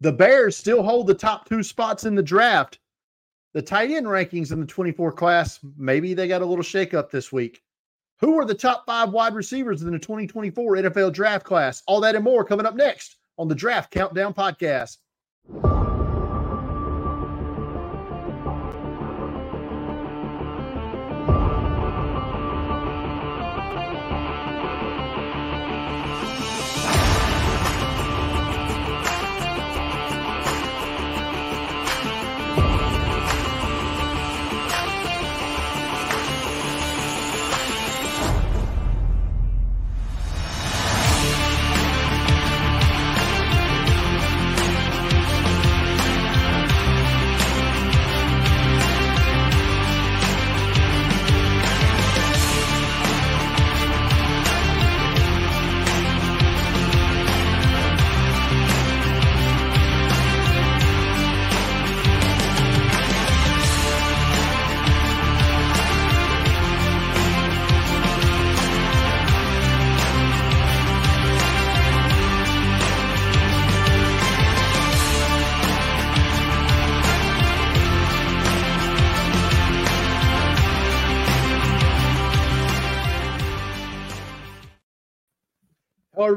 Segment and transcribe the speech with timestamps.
[0.00, 2.78] The Bears still hold the top two spots in the draft.
[3.52, 7.32] The tight end rankings in the 24 class, maybe they got a little shakeup this
[7.32, 7.62] week.
[8.20, 11.82] Who are the top five wide receivers in the 2024 NFL draft class?
[11.86, 14.98] All that and more coming up next on the Draft Countdown Podcast.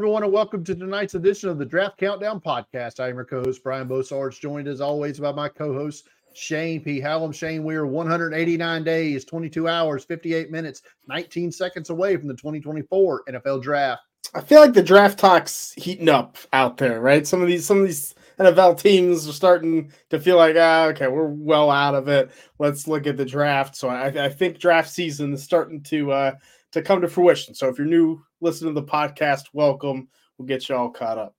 [0.03, 2.99] Everyone, and welcome to tonight's edition of the Draft Countdown Podcast.
[2.99, 6.99] I am your co-host Brian Bosarge, joined as always by my co-host Shane P.
[6.99, 7.31] Hallam.
[7.31, 13.23] Shane, we are 189 days, 22 hours, 58 minutes, 19 seconds away from the 2024
[13.29, 14.01] NFL Draft.
[14.33, 17.25] I feel like the draft talk's heating up out there, right?
[17.25, 21.07] Some of these, some of these NFL teams are starting to feel like, ah, okay,
[21.07, 22.29] we're well out of it.
[22.59, 23.77] Let's look at the draft.
[23.77, 26.31] So I, I think draft season is starting to uh,
[26.73, 27.55] to come to fruition.
[27.55, 30.09] So if you're new listening to the podcast, welcome.
[30.37, 31.35] We'll get you all caught up.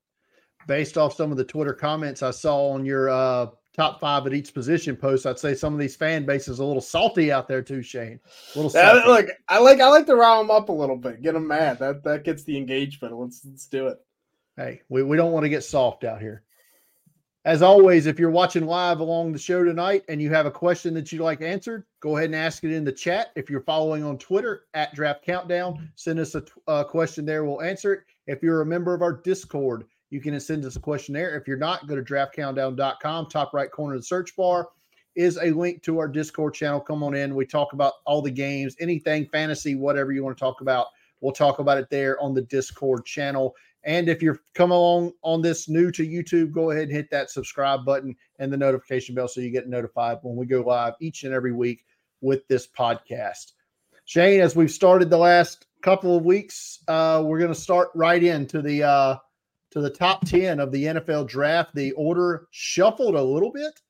[0.67, 4.33] Based off some of the Twitter comments I saw on your uh, top five at
[4.33, 7.61] each position post, I'd say some of these fan bases a little salty out there
[7.61, 8.19] too, Shane.
[8.55, 11.21] A little Yeah, look, I like I like to rile them up a little bit,
[11.21, 11.79] get them mad.
[11.81, 13.15] That that gets the engagement.
[13.19, 13.99] Let's let's do it.
[14.57, 16.45] hey, we, we don't want to get soft out here.
[17.47, 20.95] As always, if you're watching live along the show tonight and you have a question
[20.95, 23.33] that you'd like answered, go ahead and ask it in the chat.
[23.37, 27.45] If you're following on Twitter at Draft Countdown, send us a a uh, question there.
[27.45, 28.01] We'll answer it.
[28.27, 31.37] If you're a member of our Discord, you can send us a question there.
[31.37, 33.27] If you're not, go to draftcountdown.com.
[33.27, 34.71] Top right corner of the search bar
[35.15, 36.81] is a link to our Discord channel.
[36.81, 37.35] Come on in.
[37.35, 40.87] We talk about all the games, anything fantasy, whatever you want to talk about.
[41.21, 43.55] We'll talk about it there on the Discord channel.
[43.85, 47.31] And if you're coming along on this new to YouTube, go ahead and hit that
[47.31, 51.25] subscribe button and the notification bell so you get notified when we go live each
[51.25, 51.85] and every week
[52.21, 53.53] with this podcast.
[54.07, 58.23] Shane, as we've started the last couple of weeks, uh, we're going to start right
[58.23, 59.17] into the uh,
[59.71, 61.75] to the top ten of the NFL draft.
[61.75, 63.81] The order shuffled a little bit,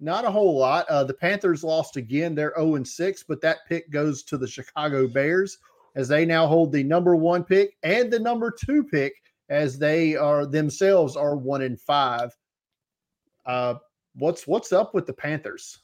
[0.00, 0.86] not a whole lot.
[0.88, 4.46] Uh, the Panthers lost again; they're zero and six, but that pick goes to the
[4.46, 5.58] Chicago Bears
[5.94, 9.14] as they now hold the number one pick and the number two pick
[9.48, 12.36] as they are themselves are one in five.
[13.46, 13.74] Uh,
[14.14, 15.80] what's what's up with the Panthers?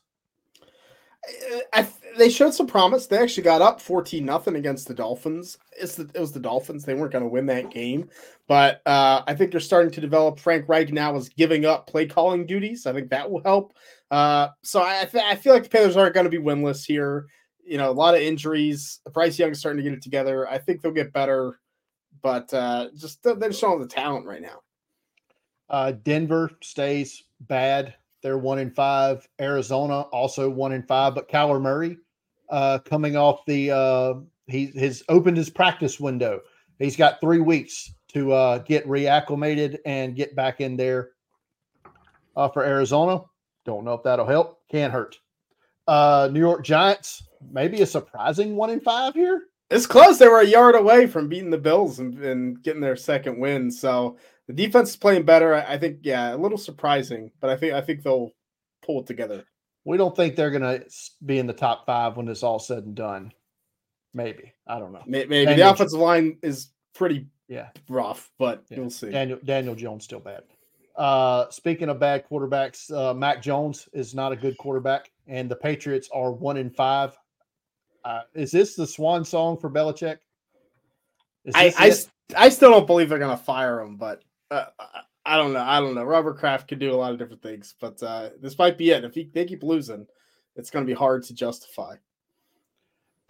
[1.73, 1.89] I,
[2.19, 3.07] they showed some promise.
[3.07, 5.59] They actually got up 14 nothing against the Dolphins.
[5.73, 6.85] It's the, it was the Dolphins.
[6.85, 8.09] They weren't going to win that game,
[8.47, 10.39] but uh, I think they're starting to develop.
[10.39, 12.87] Frank Reich now is giving up play calling duties.
[12.87, 13.75] I think that will help.
[14.11, 17.27] Uh, so I, I feel like the Panthers aren't going to be winless here.
[17.65, 19.01] You know, a lot of injuries.
[19.13, 20.49] Bryce Young is starting to get it together.
[20.49, 21.59] I think they'll get better,
[22.25, 24.63] but uh, just they're showing the talent right now.
[25.69, 27.95] Uh, Denver stays bad.
[28.23, 29.29] They're one in five.
[29.41, 31.15] Arizona also one in five.
[31.15, 31.99] But Kyler Murray,
[32.49, 34.15] uh, coming off the, uh,
[34.47, 36.41] he has opened his practice window.
[36.79, 41.11] He's got three weeks to uh, get reacclimated and get back in there
[42.37, 43.21] uh, for Arizona.
[43.67, 44.61] Don't know if that'll help.
[44.71, 45.19] Can't hurt.
[45.87, 49.43] Uh, New York Giants, maybe a surprising one in five here.
[49.75, 50.19] It's close.
[50.19, 53.71] They were a yard away from beating the Bills and, and getting their second win.
[53.71, 55.55] So the defense is playing better.
[55.55, 58.31] I, I think, yeah, a little surprising, but I think I think they'll
[58.85, 59.45] pull it together.
[59.85, 60.85] We don't think they're going to
[61.27, 63.33] be in the top five when it's all said and done.
[64.15, 64.53] Maybe.
[64.67, 65.03] I don't know.
[65.07, 67.69] May- Maybe the offensive line is pretty Yeah.
[67.89, 68.79] rough, but Yeah.
[68.81, 69.11] we'll see.
[69.11, 70.45] Daniel Daniel Jones still bad.
[70.97, 75.57] Uh, speaking of bad quarterbacks, uh, Mac Jones is not a good quarterback, and the
[75.57, 77.17] Patriots are one in five.
[78.05, 80.19] Uh, is this the swan song for Belichick?
[81.55, 81.91] I, I,
[82.37, 85.61] I still don't believe they're gonna fire him, but uh, I- I don't know.
[85.61, 86.05] I don't know.
[86.05, 89.05] Robert Kraft could do a lot of different things, but uh, this might be it.
[89.05, 90.07] If he, they keep losing,
[90.55, 91.97] it's gonna be hard to justify.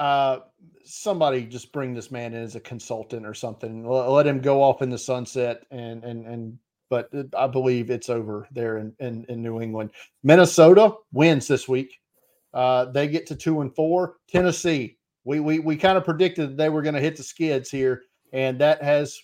[0.00, 0.40] uh,
[0.84, 3.88] somebody just bring this man in as a consultant or something.
[3.88, 6.58] Let, let him go off in the sunset and and and
[6.90, 9.90] but I believe it's over there in, in, in New England.
[10.24, 12.00] Minnesota wins this week.
[12.54, 14.14] Uh, they get to two and four.
[14.28, 17.68] Tennessee, we we we kind of predicted that they were going to hit the skids
[17.70, 18.02] here,
[18.32, 19.18] and that has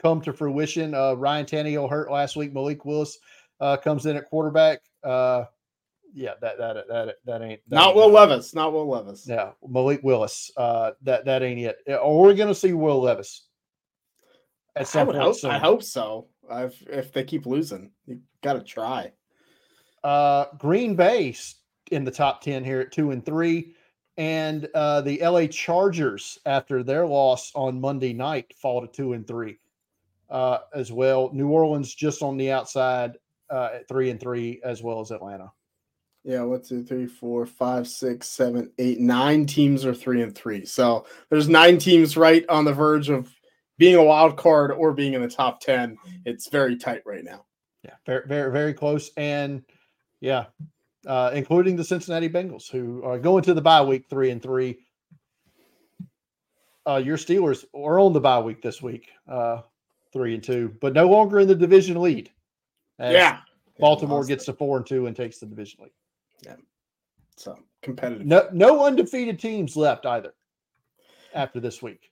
[0.00, 0.94] come to fruition.
[0.94, 2.54] Uh, Ryan Tannehill hurt last week.
[2.54, 3.18] Malik Willis
[3.60, 4.80] uh, comes in at quarterback.
[5.02, 5.44] Uh,
[6.14, 8.12] yeah, that that that that ain't that not ain't Will it.
[8.12, 8.54] Levis.
[8.54, 9.26] Not Will Levis.
[9.28, 10.50] Yeah, Malik Willis.
[10.56, 11.78] Uh, that that ain't it.
[12.00, 13.48] Or we're going to see Will Levis
[14.76, 15.24] at I some would point.
[15.26, 15.36] hope.
[15.36, 15.50] soon.
[15.50, 16.28] I hope so.
[16.48, 19.10] If if they keep losing, you got to try.
[20.04, 21.56] Uh, Green Bay s-
[21.90, 23.74] in the top 10 here at two and three.
[24.16, 29.26] And uh, the LA Chargers, after their loss on Monday night, fall to two and
[29.26, 29.58] three
[30.30, 31.30] uh, as well.
[31.32, 33.18] New Orleans just on the outside
[33.50, 35.52] uh, at three and three, as well as Atlanta.
[36.24, 40.64] Yeah, one, two, three, four, five, six, seven, eight, nine teams are three and three.
[40.64, 43.32] So there's nine teams right on the verge of
[43.78, 45.96] being a wild card or being in the top ten.
[46.24, 47.44] It's very tight right now.
[47.84, 49.10] Yeah, very, very, very close.
[49.16, 49.62] And
[50.20, 50.46] yeah,
[51.06, 54.78] uh, including the Cincinnati Bengals, who are going to the bye week three and three.
[56.86, 59.60] Uh, your Steelers are on the bye week this week, uh,
[60.12, 62.30] three and two, but no longer in the division lead.
[62.98, 63.40] yeah,
[63.78, 64.46] Baltimore gets it.
[64.46, 65.92] to four and two and takes the division lead.
[66.44, 66.56] Yeah,
[67.36, 68.26] so competitive.
[68.26, 70.32] No, no undefeated teams left either
[71.34, 72.10] after this week.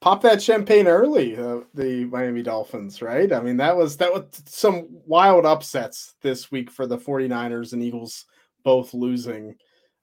[0.00, 4.24] pop that champagne early uh, the miami dolphins right i mean that was that was
[4.46, 8.26] some wild upsets this week for the 49ers and eagles
[8.64, 9.54] both losing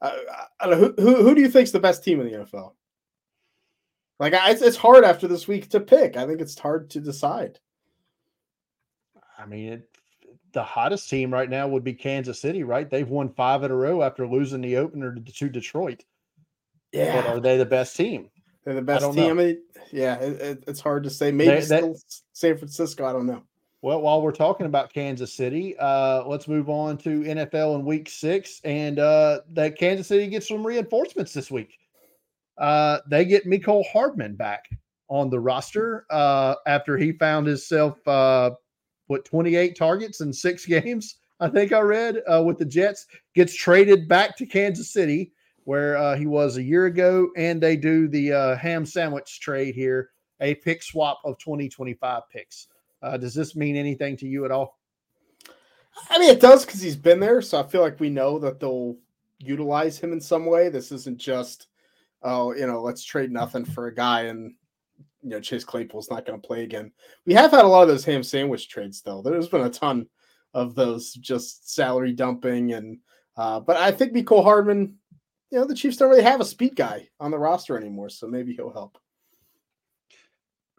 [0.01, 0.15] uh,
[0.59, 2.73] I don't know, who, who, who do you think's the best team in the nfl
[4.19, 7.59] like it's, it's hard after this week to pick i think it's hard to decide
[9.37, 9.89] I mean, it,
[10.53, 12.87] the hottest team right now would be Kansas City, right?
[12.87, 16.03] They've won five in a row after losing the opener to, Detroit.
[16.91, 17.21] Yeah.
[17.21, 18.29] But are they the best team?
[18.63, 19.31] they're the best team.
[19.31, 19.61] I mean,
[19.91, 21.95] yeah it, it- it's hard to say maybe They- still
[22.33, 23.41] san francisco i don't know
[23.83, 28.07] Well, while we're talking about Kansas City, uh, let's move on to NFL in Week
[28.07, 31.79] Six, and uh, that Kansas City gets some reinforcements this week.
[32.59, 34.69] Uh, they get Mecole Hardman back
[35.07, 38.51] on the roster uh, after he found himself uh,
[39.07, 41.15] what 28 targets in six games.
[41.39, 45.31] I think I read uh, with the Jets gets traded back to Kansas City
[45.63, 50.55] where he was a year ago, and they do the ham sandwich trade here, a
[50.55, 52.67] pick swap of 2025 picks.
[53.01, 54.77] Uh, does this mean anything to you at all?
[56.09, 58.59] I mean, it does because he's been there, so I feel like we know that
[58.59, 58.95] they'll
[59.39, 60.69] utilize him in some way.
[60.69, 61.67] This isn't just,
[62.23, 64.53] oh, you know, let's trade nothing for a guy and
[65.23, 66.91] you know Chase Claypool's not going to play again.
[67.25, 69.21] We have had a lot of those ham sandwich trades, though.
[69.21, 70.07] There's been a ton
[70.53, 72.99] of those just salary dumping and,
[73.37, 74.95] uh, but I think Mecole Hardman,
[75.49, 78.27] you know, the Chiefs don't really have a speed guy on the roster anymore, so
[78.27, 78.97] maybe he'll help.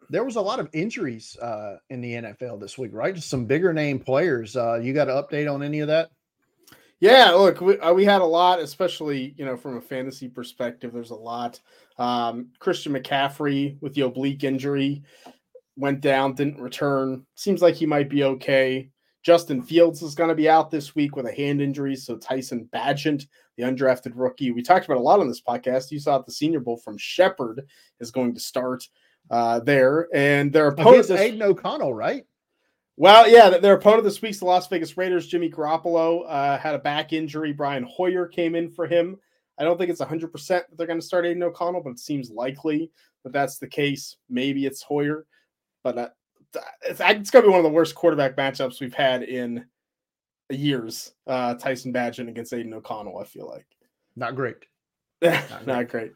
[0.09, 3.15] There was a lot of injuries uh, in the NFL this week, right?
[3.15, 4.55] Just some bigger name players.
[4.55, 6.11] Uh, you got an update on any of that?
[6.99, 10.93] Yeah, look, we, uh, we had a lot, especially you know from a fantasy perspective.
[10.93, 11.59] There's a lot.
[11.97, 15.03] Um, Christian McCaffrey with the oblique injury
[15.75, 17.25] went down, didn't return.
[17.35, 18.89] Seems like he might be okay.
[19.23, 21.95] Justin Fields is going to be out this week with a hand injury.
[21.95, 23.25] So Tyson Bagent,
[23.57, 25.91] the undrafted rookie, we talked about a lot on this podcast.
[25.91, 27.65] You saw at the Senior Bowl from Shepherd
[28.01, 28.87] is going to start
[29.33, 31.07] uh, there, and their opponent.
[31.07, 32.23] This- Aidan O'Connell, right?
[32.95, 35.25] well, yeah, their opponent this week's the Las Vegas Raiders.
[35.27, 37.51] Jimmy Garoppolo uh, had a back injury.
[37.51, 39.17] Brian Hoyer came in for him.
[39.57, 42.29] I don't think it's 100% that they're going to start Aidan O'Connell, but it seems
[42.29, 42.91] likely
[43.23, 44.17] that that's the case.
[44.29, 45.25] Maybe it's Hoyer,
[45.83, 46.09] but uh,
[46.87, 49.65] it's, it's going to be one of the worst quarterback matchups we've had in
[50.51, 51.13] years.
[51.25, 53.65] Uh, Tyson Bagent against Aidan O'Connell, I feel like.
[54.15, 54.57] Not great.
[55.65, 56.11] Not great.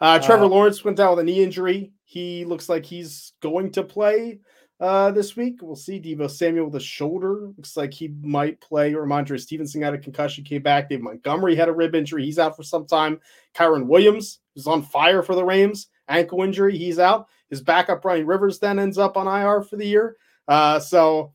[0.00, 1.92] Uh, Trevor Uh, Lawrence went down with a knee injury.
[2.10, 4.40] He looks like he's going to play
[4.80, 5.60] uh, this week.
[5.62, 6.00] We'll see.
[6.00, 8.94] Deebo Samuel with a shoulder looks like he might play.
[8.94, 10.88] Rhamondre Stevenson got a concussion, came back.
[10.88, 12.24] Dave Montgomery had a rib injury.
[12.24, 13.20] He's out for some time.
[13.54, 15.86] Kyren Williams is on fire for the Rams.
[16.08, 16.76] Ankle injury.
[16.76, 17.28] He's out.
[17.48, 20.16] His backup, Brian Rivers, then ends up on IR for the year.
[20.48, 21.32] Uh, so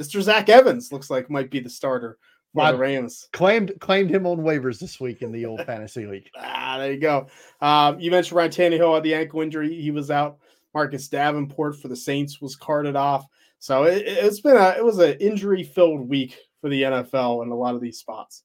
[0.00, 0.22] Mr.
[0.22, 2.18] Zach Evans looks like might be the starter
[2.54, 3.28] for the Rams.
[3.32, 6.28] Claimed claimed him on waivers this week in the old fantasy league.
[6.36, 7.26] Ah, there you go.
[7.60, 10.38] Um, you mentioned Ryan Tannehill had the ankle injury; he was out.
[10.74, 13.24] Marcus Davenport for the Saints was carted off.
[13.58, 17.50] So it, it's been a it was an injury filled week for the NFL in
[17.50, 18.42] a lot of these spots.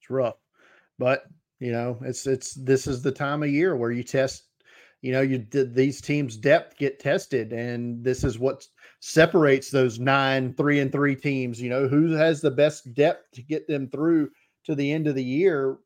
[0.00, 0.36] It's rough,
[0.98, 1.24] but
[1.58, 4.44] you know, it's it's this is the time of year where you test.
[5.00, 8.64] You know, you did these teams' depth get tested, and this is what
[9.04, 11.60] separates those nine three and three teams.
[11.60, 14.30] You know, who has the best depth to get them through
[14.64, 15.78] to the end of the year.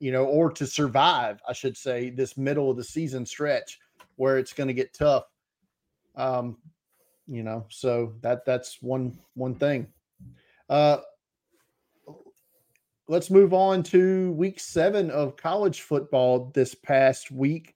[0.00, 3.78] You know, or to survive, I should say, this middle of the season stretch
[4.16, 5.24] where it's going to get tough.
[6.16, 6.58] Um,
[7.26, 9.86] You know, so that that's one one thing.
[10.68, 10.98] Uh,
[13.06, 17.74] let's move on to week seven of college football this past week.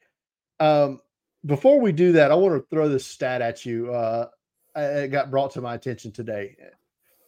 [0.58, 1.00] Um,
[1.44, 3.92] before we do that, I want to throw this stat at you.
[3.92, 4.28] Uh,
[4.74, 6.56] Uh, uh, it got brought to my attention today.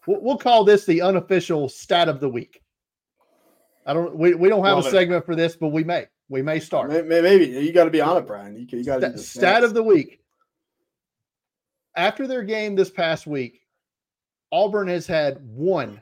[0.06, 2.62] We'll, we'll call this the unofficial stat of the week.
[3.86, 4.16] I don't.
[4.16, 6.06] We, we don't have Love a segment for this, but we may.
[6.28, 6.90] We may start.
[6.90, 8.56] Maybe you got to be on it, Brian.
[8.56, 10.20] You, you got to stat of the week.
[11.96, 13.60] After their game this past week,
[14.50, 16.00] Auburn has had one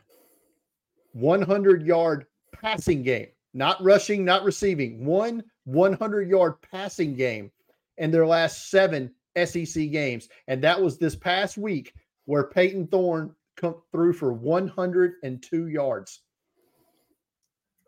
[1.12, 7.50] 100 yard passing game, not rushing, not receiving, one 100 yard passing game
[7.98, 10.28] in their last seven SEC games.
[10.48, 11.92] And that was this past week
[12.24, 16.20] where Payton Thorne come through for 102 yards.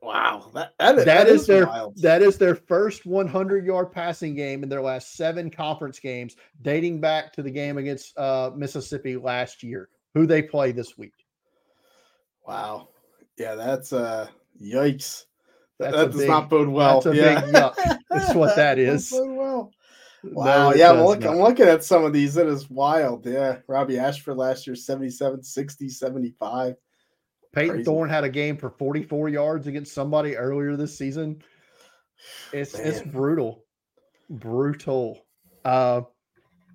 [0.03, 1.97] Wow, that, that, that, that is, is, their wild.
[2.03, 7.01] that is their first 100 yard passing game in their last seven conference games, dating
[7.01, 11.15] back to the game against uh, Mississippi last year, who they play this week.
[12.47, 12.91] Wow,
[13.39, 14.29] yeah, that's uh,
[14.63, 15.25] yikes.
[15.79, 17.01] That's that does big, not bode well.
[17.01, 17.41] That's a yeah.
[17.41, 17.99] big yuck.
[18.11, 19.11] That's what that is.
[19.11, 19.71] well.
[20.33, 20.71] Wow.
[20.71, 22.37] No, yeah, I'm, look, I'm, looking at some of these.
[22.37, 23.27] It is wild.
[23.27, 23.59] Yeah.
[23.69, 26.75] Robbie Ashford last year, 77, 60, 75.
[27.53, 27.85] Payton Crazy.
[27.85, 31.43] Thorne had a game for 44 yards against somebody earlier this season.
[32.53, 32.87] It's Man.
[32.87, 33.65] it's brutal.
[34.29, 35.25] Brutal.
[35.65, 36.03] Uh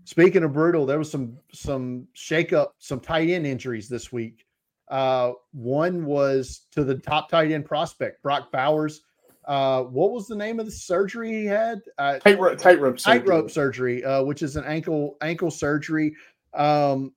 [0.06, 4.46] speaking of brutal, there was some some shakeup, some tight end injuries this week.
[4.90, 9.02] Uh one was to the top tight end prospect, Brock Bowers.
[9.50, 11.82] Uh, what was the name of the surgery he had?
[11.98, 16.14] Uh, tightrope, tightrope surgery, tightrope surgery uh, which is an ankle ankle surgery.
[16.54, 17.14] Um,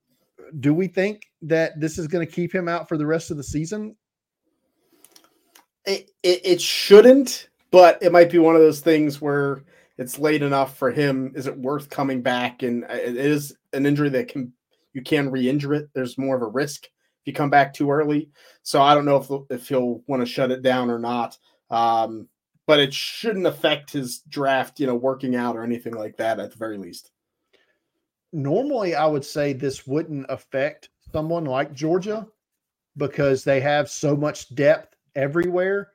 [0.61, 3.37] do we think that this is going to keep him out for the rest of
[3.37, 3.95] the season?
[5.85, 9.65] It, it, it shouldn't, but it might be one of those things where
[9.99, 11.33] it's late enough for him.
[11.35, 12.63] Is it worth coming back?
[12.63, 14.55] And uh, it is an injury that can
[14.95, 15.91] you can re-injure it.
[15.93, 18.31] There's more of a risk if you come back too early.
[18.63, 21.37] So I don't know if if he'll want to shut it down or not.
[21.73, 22.29] Um,
[22.67, 26.53] but it shouldn't affect his draft, you know, working out or anything like that at
[26.53, 27.11] the very least
[28.33, 32.27] normally I would say this wouldn't affect someone like Georgia
[32.97, 35.93] because they have so much depth everywhere,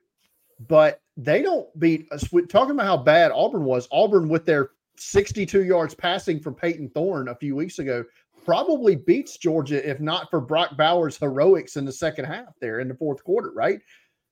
[0.67, 2.23] but they don't beat us.
[2.49, 7.27] Talking about how bad Auburn was, Auburn with their 62 yards passing from Payton Thorne
[7.27, 8.03] a few weeks ago
[8.45, 12.87] probably beats Georgia if not for Brock Bowers' heroics in the second half there in
[12.87, 13.79] the fourth quarter, right?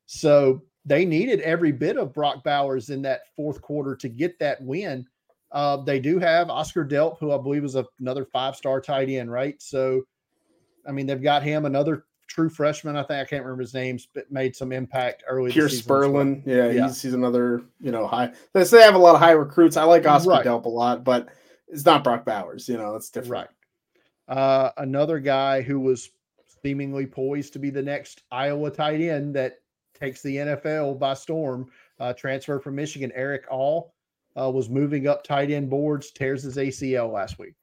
[0.05, 4.61] So they needed every bit of Brock Bowers in that fourth quarter to get that
[4.61, 5.07] win.
[5.51, 9.09] Uh, they do have Oscar Delp, who I believe is a, another five star tight
[9.09, 9.61] end, right?
[9.61, 10.03] So,
[10.87, 12.95] I mean, they've got him, another true freshman.
[12.95, 15.51] I think I can't remember his names, but made some impact early.
[15.51, 18.33] Pearce Spurlin, yeah, yeah, he's he's another you know high.
[18.53, 19.77] They say they have a lot of high recruits.
[19.77, 20.45] I like Oscar right.
[20.45, 21.29] Delp a lot, but
[21.67, 22.67] it's not Brock Bowers.
[22.67, 23.49] You know, it's different.
[24.27, 24.37] Right.
[24.37, 26.09] Uh, another guy who was
[26.63, 29.59] seemingly poised to be the next Iowa tight end that
[29.95, 31.69] takes the NFL by storm.
[31.99, 33.93] Uh, transfer from Michigan, Erick All
[34.39, 37.53] uh, was moving up tight end boards, tears his ACL last week.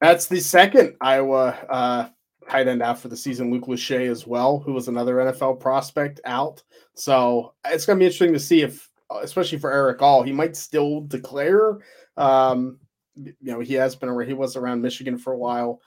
[0.00, 2.08] That's the second Iowa uh,
[2.48, 6.20] tight end out for the season, Luke Lachey as well, who was another NFL prospect
[6.24, 6.62] out.
[6.94, 10.56] So it's going to be interesting to see if, especially for Erick All, he might
[10.56, 11.78] still declare.
[12.16, 12.78] Um,
[13.16, 15.80] you know, he has been around, he was around Michigan for a while.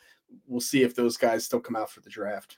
[0.48, 2.58] We'll see if those guys still come out for the draft.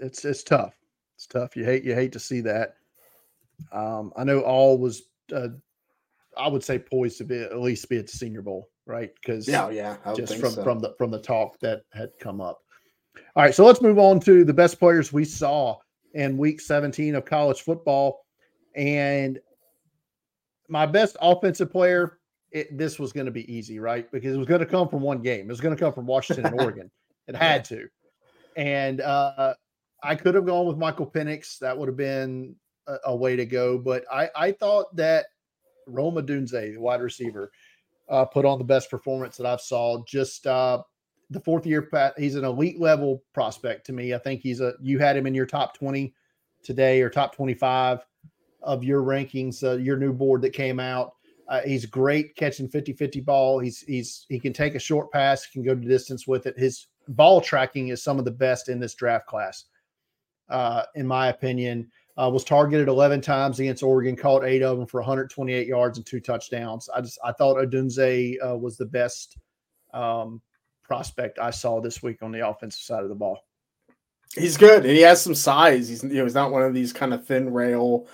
[0.00, 0.74] It's it's tough.
[1.22, 1.54] It's tough.
[1.54, 2.74] You hate you hate to see that.
[3.70, 5.02] Um, I know All was
[5.32, 5.48] uh,
[6.36, 9.10] I would say poised to be at least be at the Senior Bowl, right?
[9.14, 10.64] Because yeah, yeah, just from so.
[10.64, 12.58] from the from the talk that had come up.
[13.36, 15.76] All right, so let's move on to the best players we saw
[16.14, 18.26] in Week 17 of college football,
[18.74, 19.38] and
[20.68, 22.18] my best offensive player.
[22.50, 24.10] It, this was going to be easy, right?
[24.10, 25.42] Because it was going to come from one game.
[25.42, 26.90] It was going to come from Washington and Oregon.
[27.28, 27.86] It had to,
[28.56, 29.54] and uh,
[30.02, 31.58] I could have gone with Michael Penix.
[31.58, 32.56] That would have been
[32.86, 33.78] a, a way to go.
[33.78, 35.26] But I, I thought that
[35.86, 37.50] Rome Odunze, the wide receiver,
[38.08, 40.02] uh, put on the best performance that I've saw.
[40.04, 40.82] Just uh,
[41.30, 44.14] the fourth year, he's an elite level prospect to me.
[44.14, 44.74] I think he's a.
[44.80, 46.14] You had him in your top twenty
[46.64, 48.04] today or top twenty five
[48.62, 51.14] of your rankings, uh, your new board that came out.
[51.48, 53.58] Uh, he's great catching 50-50 ball.
[53.58, 56.58] He's he's he can take a short pass, can go to distance with it.
[56.58, 59.64] His ball tracking is some of the best in this draft class,
[60.52, 61.90] uh, in my opinion.
[62.18, 66.06] Uh, was targeted 11 times against Oregon, caught eight of them for 128 yards and
[66.06, 66.90] two touchdowns.
[66.94, 69.38] I just I thought Odunze uh, was the best
[69.94, 70.42] um,
[70.82, 73.40] prospect I saw this week on the offensive side of the ball.
[74.34, 75.88] He's good and he has some size.
[75.88, 78.06] He's you know he's not one of these kind of thin rail.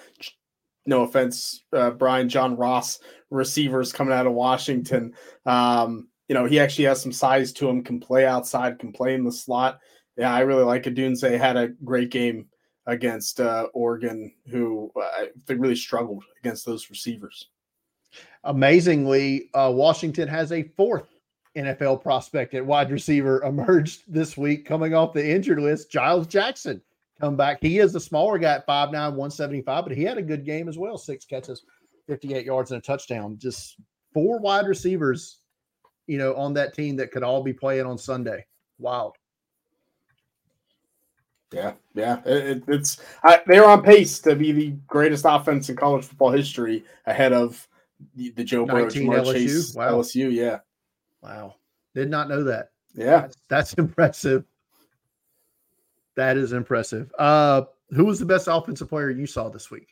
[0.87, 5.12] No offense, uh, Brian John Ross receivers coming out of Washington.
[5.45, 9.14] Um, you know, he actually has some size to him, can play outside, can play
[9.14, 9.80] in the slot.
[10.19, 11.39] Yeah, I really like Odunze.
[11.39, 12.47] Had a great game
[12.87, 17.51] against uh, Oregon, who uh, really struggled against those receivers.
[18.45, 21.07] Amazingly, uh, Washington has a fourth
[21.57, 25.91] NFL prospect at wide receiver emerged this week, coming off the injured list.
[25.91, 26.83] Giles Jackson
[27.21, 27.59] come back.
[27.61, 30.79] He is a smaller guy at 5'9, 175, but he had a good game as
[30.79, 30.99] well.
[30.99, 31.63] Six catches,
[32.09, 33.37] 58 yards, and a touchdown.
[33.39, 33.77] Just
[34.13, 35.43] four wide receivers,
[36.09, 38.45] you know, on that team that could all be playing on Sunday.
[38.79, 39.15] Wild.
[41.52, 46.05] Yeah, yeah, it, it's I, they're on pace to be the greatest offense in college
[46.05, 47.67] football history, ahead of
[48.14, 49.33] the, the Joe Burrow, LSU.
[49.33, 49.93] Chase, Wow.
[49.93, 50.31] LSU.
[50.33, 50.59] Yeah,
[51.23, 51.55] Wow.
[51.95, 52.71] Did not know that.
[52.95, 53.23] yeah.
[53.23, 54.45] That's, that's impressive.
[56.17, 57.11] That is impressive.
[57.19, 59.88] Uh, who was the best offensive player you saw this week?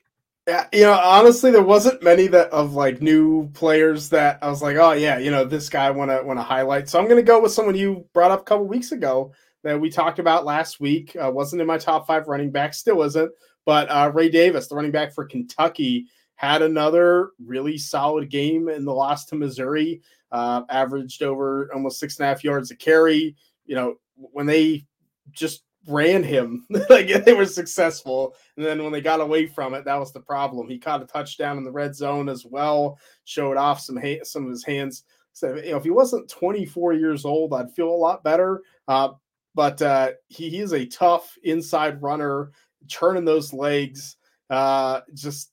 [0.46, 4.62] Yeah, you know, honestly, there wasn't many that of like new players that I was
[4.62, 6.88] like, oh yeah, you know, this guy want to want to highlight.
[6.88, 9.32] So I'm going to go with someone you brought up a couple weeks ago
[9.66, 11.16] that we talked about last week.
[11.20, 13.32] Uh, wasn't in my top five running back, still isn't.
[13.64, 16.06] But uh, Ray Davis, the running back for Kentucky,
[16.36, 20.02] had another really solid game in the loss to Missouri.
[20.30, 23.34] Uh, averaged over almost six and a half yards a carry.
[23.64, 24.86] You know, when they
[25.32, 28.36] just ran him, like they were successful.
[28.56, 30.68] And then when they got away from it, that was the problem.
[30.68, 33.00] He caught a touchdown in the red zone as well.
[33.24, 35.02] Showed off some ha- some of his hands.
[35.32, 38.62] So you know, if he wasn't 24 years old, I'd feel a lot better.
[38.86, 39.10] Uh,
[39.56, 42.52] but uh, he, he is a tough inside runner,
[42.86, 44.16] churning those legs.
[44.48, 45.50] Uh, just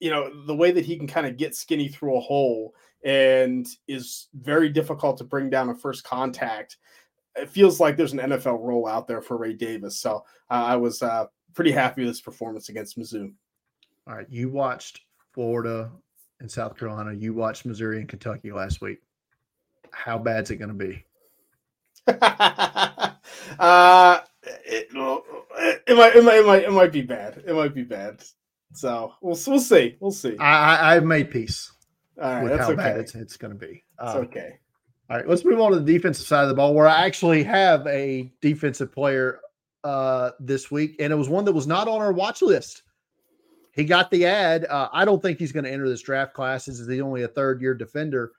[0.00, 2.74] you know the way that he can kind of get skinny through a hole
[3.04, 6.78] and is very difficult to bring down a first contact.
[7.36, 10.00] It feels like there's an NFL role out there for Ray Davis.
[10.00, 13.30] So uh, I was uh, pretty happy with his performance against Mizzou.
[14.06, 14.26] All right.
[14.30, 15.00] You watched
[15.32, 15.90] Florida
[16.40, 17.12] and South Carolina.
[17.12, 19.00] You watched Missouri and Kentucky last week.
[19.90, 21.04] How bad's it going to be?
[23.58, 24.20] uh,
[24.66, 24.88] it,
[25.86, 27.42] it, might, it might, it might, it might be bad.
[27.46, 28.22] It might be bad.
[28.72, 29.96] So we'll, we'll see.
[30.00, 30.36] We'll see.
[30.38, 31.72] I, I've made peace
[32.20, 32.76] All right, with that's how okay.
[32.76, 33.84] bad it's, it's going to be.
[34.00, 34.58] It's Uh, okay.
[35.10, 37.42] All right, let's move on to the defensive side of the ball, where I actually
[37.44, 39.40] have a defensive player
[39.84, 42.82] uh, this week, and it was one that was not on our watch list.
[43.72, 44.64] He got the ad.
[44.64, 46.64] Uh, I don't think he's going to enter this draft class.
[46.64, 48.32] This is the only a third year defender,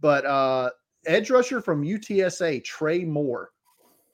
[0.00, 0.70] but uh,
[1.06, 3.50] edge rusher from UTSA, Trey Moore,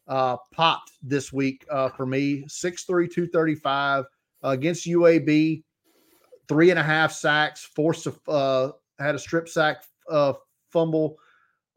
[0.08, 2.44] uh, popped this week uh, for me.
[2.44, 4.04] 6'3", 235
[4.44, 5.62] uh, against UAB,
[6.48, 10.32] three and a half sacks, forced a, uh, had a strip sack uh,
[10.70, 11.18] fumble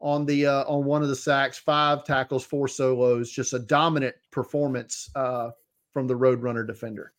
[0.00, 4.14] on the uh, on one of the sacks, five tackles, four solos, just a dominant
[4.30, 5.50] performance uh,
[5.92, 7.12] from the Roadrunner defender.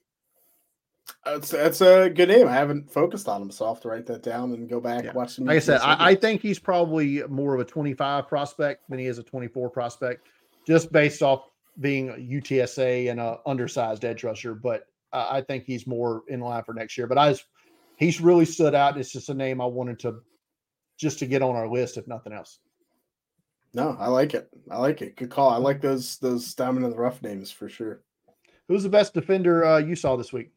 [1.26, 2.48] That's, that's a good name.
[2.48, 5.06] I haven't focused on him, so I'll have to write that down and go back
[5.06, 5.13] Yeah.
[5.13, 5.46] watch some.
[5.46, 9.08] Like I said, I, I think he's probably more of a 25 prospect than he
[9.08, 10.28] is a 24 prospect,
[10.67, 11.49] just based off
[11.80, 14.53] being a UTSA and a undersized edge rusher.
[14.53, 17.08] But uh, I think he's more in line for next year.
[17.08, 17.43] But I, was,
[17.95, 18.97] he's really stood out.
[18.97, 20.19] It's just a name I wanted to
[20.97, 22.60] just to get on our list, if nothing else.
[23.73, 24.49] no, I like it.
[24.69, 25.15] I like it.
[25.15, 25.51] Good call.
[25.51, 28.01] I like those those diamond in the rough names for sure.
[28.67, 30.51] Who's the best defender uh, you saw this week?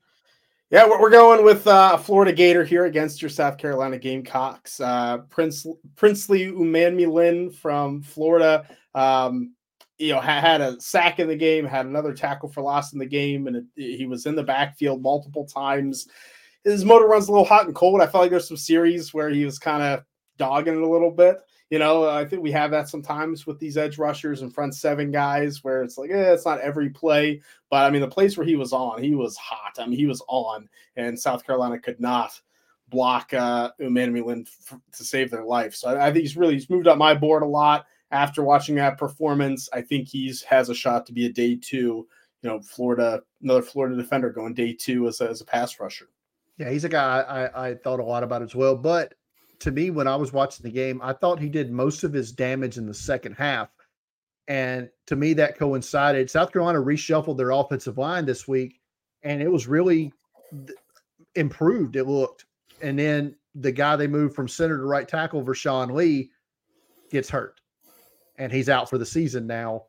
[0.70, 4.80] Yeah, we're, we're going with uh, Florida Gator here against your South Carolina Gamecocks.
[4.80, 8.66] Uh, Prince Princely Umanmielen from Florida.
[8.94, 9.54] Um,
[10.00, 13.06] you know, had, a sack in the game, had another tackle for loss in the
[13.06, 16.08] game, and it, he was in the backfield multiple times.
[16.64, 18.00] His motor runs a little hot and cold.
[18.00, 20.04] I felt like there's some series where he was kind of
[20.38, 21.38] dogging it a little bit.
[21.68, 25.12] You know, I think we have that sometimes with these edge rushers and front seven
[25.12, 27.42] guys where it's like, eh, it's not every play.
[27.68, 29.76] But I mean, the place where he was on, he was hot.
[29.78, 32.40] I mean, he was on, and South Carolina could not
[32.88, 34.48] block uh, Umanmielen
[34.96, 35.74] to save their life.
[35.74, 38.74] So I, I think he's really he's moved up my board a lot after watching
[38.76, 39.68] that performance.
[39.72, 42.06] I think he's has a shot to be a day two.
[42.42, 46.08] You know, Florida, another Florida defender going day two as a, as a pass rusher.
[46.58, 48.76] Yeah, he's a guy I, I thought a lot about as well.
[48.76, 49.14] But
[49.60, 52.32] to me, when I was watching the game, I thought he did most of his
[52.32, 53.68] damage in the second half.
[54.48, 56.30] And to me, that coincided.
[56.30, 58.80] South Carolina reshuffled their offensive line this week,
[59.22, 60.12] and it was really
[61.34, 61.94] improved.
[61.96, 62.46] It looked.
[62.82, 66.30] And then the guy they moved from center to right tackle, Vershawn Lee,
[67.10, 67.59] gets hurt,
[68.40, 69.84] and he's out for the season now.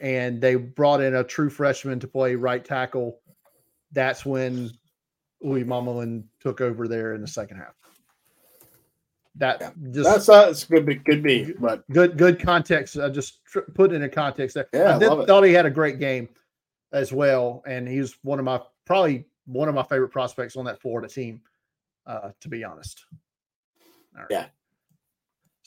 [0.00, 3.20] And they brought in a true freshman to play right tackle.
[3.92, 4.70] That's when
[5.42, 7.74] Louis Mamelin took over there in the second half.
[9.34, 9.70] That Yeah.
[9.90, 12.96] just That's uh, it's good, be, could be, but good good context.
[12.96, 14.68] I just tr- put it in a context there.
[14.72, 16.28] Yeah, I did, thought he had a great game
[16.92, 20.64] as well, and he was one of my probably one of my favorite prospects on
[20.64, 21.42] that Florida team.
[22.06, 23.04] Uh, to be honest.
[24.16, 24.26] All right.
[24.30, 24.46] Yeah.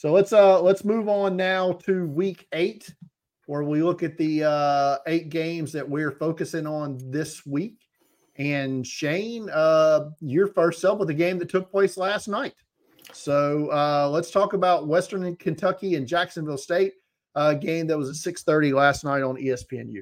[0.04, 2.94] So let's uh let's move on now to week eight,
[3.46, 7.78] where we look at the uh eight games that we're focusing on this week.
[8.36, 10.10] And Shane, uh,
[10.54, 12.54] first up with a game that took place last night.
[13.14, 16.96] So uh, let's talk about Western Kentucky and Jacksonville State,
[17.36, 20.02] uh, game that was at 6:30 last night on ESPNU.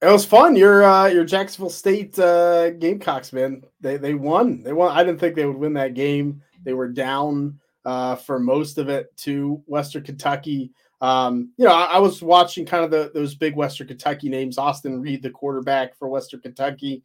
[0.00, 0.56] It was fun.
[0.56, 3.62] Your uh, your Jacksonville State uh, Gamecocks, man.
[3.82, 4.62] They they won.
[4.62, 4.96] They won.
[4.96, 6.40] I didn't think they would win that game.
[6.64, 10.72] They were down uh, for most of it to Western Kentucky.
[11.00, 14.58] Um, you know, I, I, was watching kind of the, those big Western Kentucky names.
[14.58, 17.02] Austin Reed, the quarterback for Western Kentucky,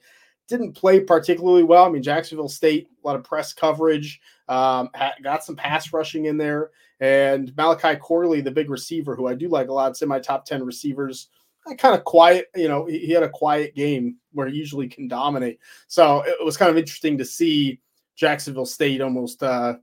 [0.48, 1.86] didn't play particularly well.
[1.86, 4.90] I mean, Jacksonville State, a lot of press coverage, um,
[5.24, 6.72] got some pass rushing in there.
[7.00, 10.20] And Malachi Corley, the big receiver, who I do like a lot, it's in my
[10.20, 11.30] top 10 receivers,
[11.78, 15.08] kind of quiet, you know, he, he had a quiet game where he usually can
[15.08, 15.60] dominate.
[15.88, 17.80] So it was kind of interesting to see
[18.16, 19.76] Jacksonville State almost, uh,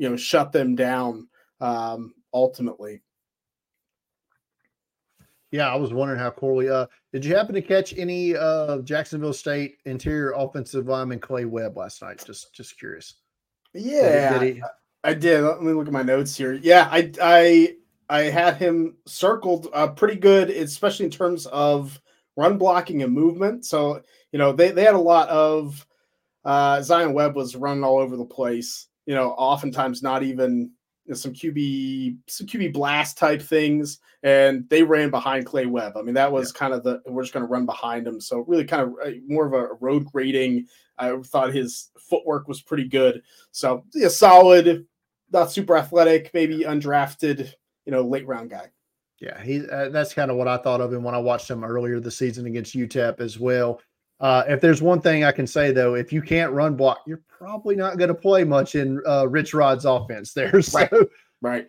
[0.00, 1.28] you know, shut them down
[1.60, 3.02] um, ultimately.
[5.50, 6.70] Yeah, I was wondering how Corley.
[6.70, 11.76] Uh, did you happen to catch any uh Jacksonville State interior offensive lineman Clay Webb
[11.76, 12.22] last night?
[12.24, 13.16] Just just curious.
[13.74, 14.62] Yeah, did he, did he...
[15.04, 15.42] I did.
[15.42, 16.54] Let me look at my notes here.
[16.54, 17.76] Yeah, I I
[18.08, 22.00] I had him circled uh, pretty good, especially in terms of
[22.36, 23.66] run blocking and movement.
[23.66, 24.00] So
[24.32, 25.86] you know they they had a lot of
[26.44, 28.86] uh, Zion Webb was running all over the place.
[29.10, 30.70] You know, oftentimes not even
[31.12, 35.96] some QB some QB blast type things, and they ran behind Clay Webb.
[35.96, 36.60] I mean, that was yeah.
[36.60, 38.20] kind of the we're just going to run behind him.
[38.20, 40.68] So really, kind of uh, more of a road grading.
[40.96, 43.20] I thought his footwork was pretty good.
[43.50, 44.86] So yeah, solid,
[45.32, 47.52] not super athletic, maybe undrafted,
[47.86, 48.68] you know, late round guy.
[49.18, 51.64] Yeah, he uh, that's kind of what I thought of him when I watched him
[51.64, 53.80] earlier this season against UTEP as well.
[54.20, 57.22] Uh, if there's one thing I can say though, if you can't run block, you're
[57.28, 60.52] probably not going to play much in uh, Rich Rod's offense there.
[60.62, 60.78] So,
[61.40, 61.68] right.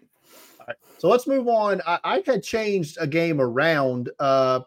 [0.68, 0.76] right.
[0.98, 1.82] So let's move on.
[1.88, 4.62] I, I had changed a game around uh,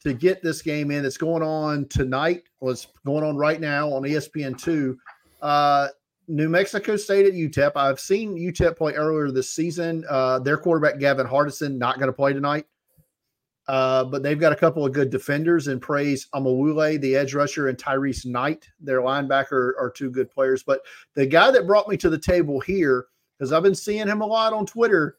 [0.00, 1.04] to get this game in.
[1.04, 2.42] It's going on tonight.
[2.60, 4.98] Was going on right now on ESPN two.
[5.40, 5.88] Uh,
[6.28, 7.72] New Mexico State at UTEP.
[7.76, 10.04] I've seen UTEP play earlier this season.
[10.08, 12.66] Uh, their quarterback Gavin Hardison not going to play tonight.
[13.68, 17.68] Uh, but they've got a couple of good defenders and praise Amaewhule, the edge rusher,
[17.68, 20.62] and Tyrese Knight, their linebacker, are two good players.
[20.62, 20.82] But
[21.14, 24.26] the guy that brought me to the table here, because I've been seeing him a
[24.26, 25.18] lot on Twitter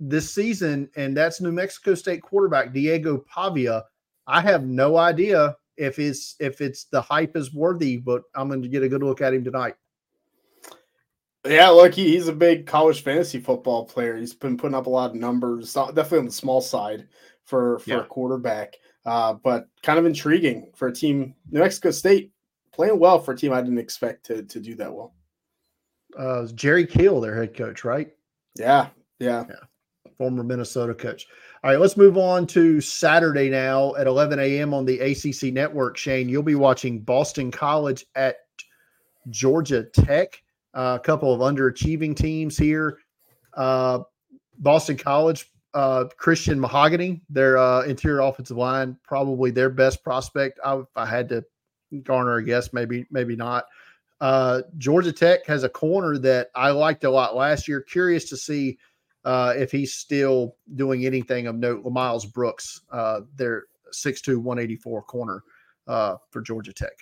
[0.00, 3.84] this season, and that's New Mexico State quarterback Diego Pavia.
[4.26, 8.62] I have no idea if it's if it's the hype is worthy, but I'm going
[8.62, 9.74] to get a good look at him tonight.
[11.44, 14.16] Yeah, look, he, he's a big college fantasy football player.
[14.16, 17.08] He's been putting up a lot of numbers, definitely on the small side
[17.44, 18.00] for for yeah.
[18.00, 18.76] a quarterback.
[19.04, 21.34] Uh, but kind of intriguing for a team.
[21.50, 22.32] New Mexico State
[22.72, 25.14] playing well for a team I didn't expect to to do that well.
[26.16, 28.12] Uh, Jerry Kill, their head coach, right?
[28.58, 30.10] Yeah, yeah, yeah.
[30.18, 31.26] Former Minnesota coach.
[31.64, 34.74] All right, let's move on to Saturday now at 11 a.m.
[34.74, 35.96] on the ACC network.
[35.96, 38.38] Shane, you'll be watching Boston College at
[39.30, 40.42] Georgia Tech.
[40.74, 42.98] Uh, a couple of underachieving teams here.
[43.54, 44.00] Uh,
[44.58, 50.60] Boston College uh, Christian Mahogany, their uh, interior offensive line, probably their best prospect.
[50.64, 51.44] I, if I had to
[52.02, 53.66] garner a guess, maybe maybe not.
[54.20, 57.80] Uh, Georgia Tech has a corner that I liked a lot last year.
[57.80, 58.78] Curious to see
[59.24, 61.84] uh, if he's still doing anything of note.
[61.84, 65.42] Miles Brooks, uh, their 6'2", 184 corner
[65.88, 66.92] uh, for Georgia Tech.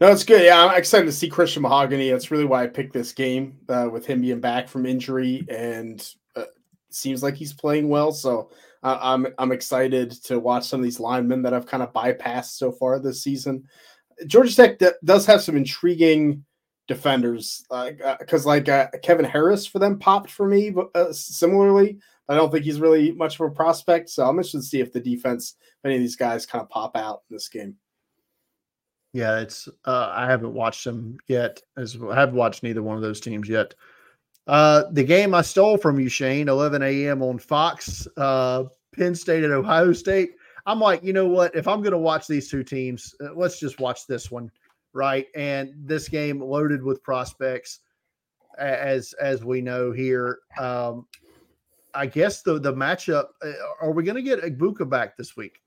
[0.00, 0.42] No, it's good.
[0.42, 2.10] Yeah, I'm excited to see Christian Mahogany.
[2.10, 6.02] That's really why I picked this game with him being back from injury and
[6.94, 8.12] seems like he's playing well.
[8.12, 8.50] So
[8.82, 12.56] uh, I'm I'm excited to watch some of these linemen that I've kind of bypassed
[12.56, 13.64] so far this season.
[14.26, 16.44] Georgia Tech d- does have some intriguing
[16.88, 17.64] defenders,
[18.18, 22.34] because uh, like uh, Kevin Harris for them popped for me, but uh, similarly, I
[22.34, 24.10] don't think he's really much of a prospect.
[24.10, 26.68] So I'm interested to see if the defense, if any of these guys, kind of
[26.68, 27.76] pop out in this game.
[29.12, 31.62] Yeah, it's uh, I haven't watched them yet.
[31.76, 33.74] As I have watched neither one of those teams yet.
[34.46, 37.22] Uh, the game I stole from you, Shane, 11 a.m.
[37.22, 40.32] on Fox, uh, Penn State at Ohio State.
[40.66, 41.54] I'm like, you know what?
[41.54, 44.50] If I'm going to watch these two teams, uh, let's just watch this one,
[44.92, 45.26] right?
[45.34, 47.80] And this game loaded with prospects,
[48.58, 50.40] as as we know here.
[50.58, 51.06] Um,
[51.94, 53.28] I guess the the matchup.
[53.44, 55.60] Uh, are we going to get Egbuka back this week?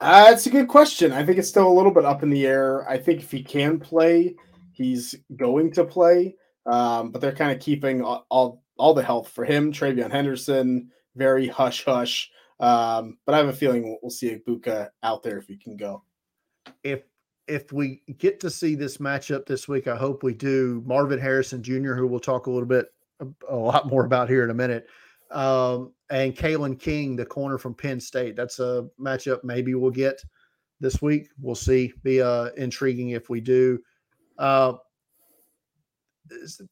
[0.00, 1.12] Uh, it's a good question.
[1.12, 2.88] I think it's still a little bit up in the air.
[2.88, 4.34] I think if he can play,
[4.72, 6.36] he's going to play.
[6.66, 9.72] Um, but they're kind of keeping all, all, all the health for him.
[9.72, 12.30] TreVeyon Henderson, very hush hush.
[12.58, 16.02] Um, but I have a feeling we'll, see Egbuka out there if he can go.
[16.82, 17.02] If
[17.46, 20.82] if we get to see this matchup this week, I hope we do.
[20.84, 22.86] Marvin Harrison Jr., who we'll talk a little bit,
[23.20, 24.88] a, a lot more about here in a minute,
[25.30, 28.34] um, and Kalen King, the corner from Penn State.
[28.34, 30.20] That's a matchup maybe we'll get
[30.80, 31.28] this week.
[31.40, 31.92] We'll see.
[32.02, 33.80] Be uh, intriguing if we do.
[34.38, 34.74] Uh,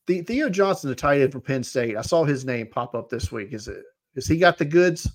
[0.07, 1.97] the Theo Johnson, the tight end from Penn State.
[1.97, 3.53] I saw his name pop up this week.
[3.53, 3.83] Is it?
[4.15, 5.11] Is he got the goods?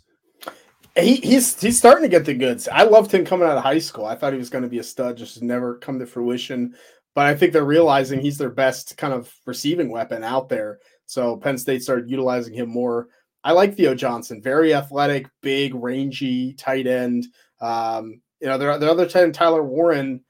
[0.96, 2.68] He, he's he's starting to get the goods.
[2.68, 4.06] I loved him coming out of high school.
[4.06, 6.76] I thought he was going to be a stud, just never come to fruition.
[7.16, 10.80] But I think they're realizing he's their best kind of receiving weapon out there.
[11.06, 13.08] So Penn State started utilizing him more.
[13.44, 17.28] I like Theo Johnson, very athletic, big, rangy tight end.
[17.62, 20.24] Um, you know, their, their other tight end, Tyler Warren,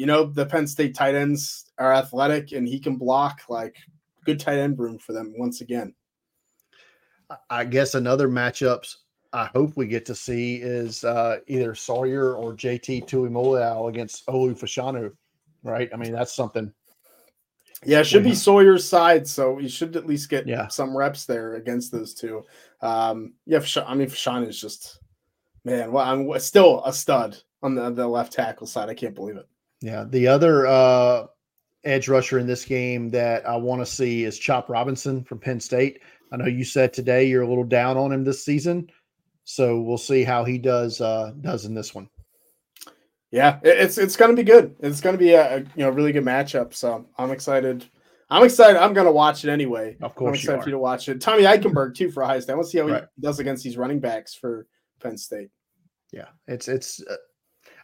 [0.00, 3.76] you know, the Penn State tight ends are athletic and he can block like
[4.24, 5.94] good tight end room for them once again.
[7.50, 8.96] I guess another matchups
[9.34, 14.58] I hope we get to see is uh, either Sawyer or JT Tuimoloau against Olu
[14.58, 15.12] Fashanu,
[15.64, 15.90] right?
[15.92, 16.72] I mean, that's something.
[17.84, 20.68] Yeah, it should be Sawyer's side, so he should at least get yeah.
[20.68, 22.46] some reps there against those two.
[22.80, 24.98] Um, yeah, I mean, Fashanu is just
[25.62, 25.92] man.
[25.92, 28.88] Well, I'm still a stud on the, the left tackle side.
[28.88, 29.46] I can't believe it.
[29.80, 31.26] Yeah, the other uh,
[31.84, 35.60] edge rusher in this game that I want to see is Chop Robinson from Penn
[35.60, 36.00] State.
[36.32, 38.90] I know you said today you're a little down on him this season.
[39.44, 42.08] So we'll see how he does uh, does in this one.
[43.32, 44.76] Yeah, it's it's going to be good.
[44.80, 46.74] It's going to be a, you know really good matchup.
[46.74, 47.84] So I'm excited.
[48.28, 48.80] I'm excited.
[48.80, 49.96] I'm going to watch it anyway.
[50.02, 51.20] Of course, I'm excited you for you to watch it.
[51.20, 52.52] Tommy Eichenberg too for Ohio State.
[52.52, 53.04] I want to see how right.
[53.16, 54.66] he does against these running backs for
[55.02, 55.48] Penn State.
[56.12, 57.16] Yeah, it's it's uh,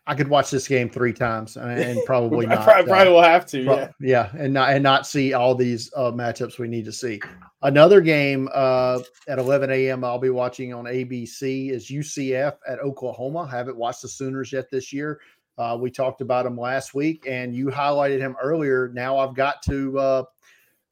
[0.08, 2.64] I could watch this game three times and probably not.
[2.64, 3.64] probably, probably uh, will have to.
[3.64, 6.92] Pro- yeah, yeah, and not and not see all these uh, matchups we need to
[6.92, 7.20] see.
[7.62, 10.04] Another game uh, at 11 a.m.
[10.04, 13.48] I'll be watching on ABC is UCF at Oklahoma.
[13.50, 15.20] I haven't watched the Sooners yet this year.
[15.58, 18.90] Uh, we talked about him last week, and you highlighted him earlier.
[18.94, 20.22] Now I've got to uh,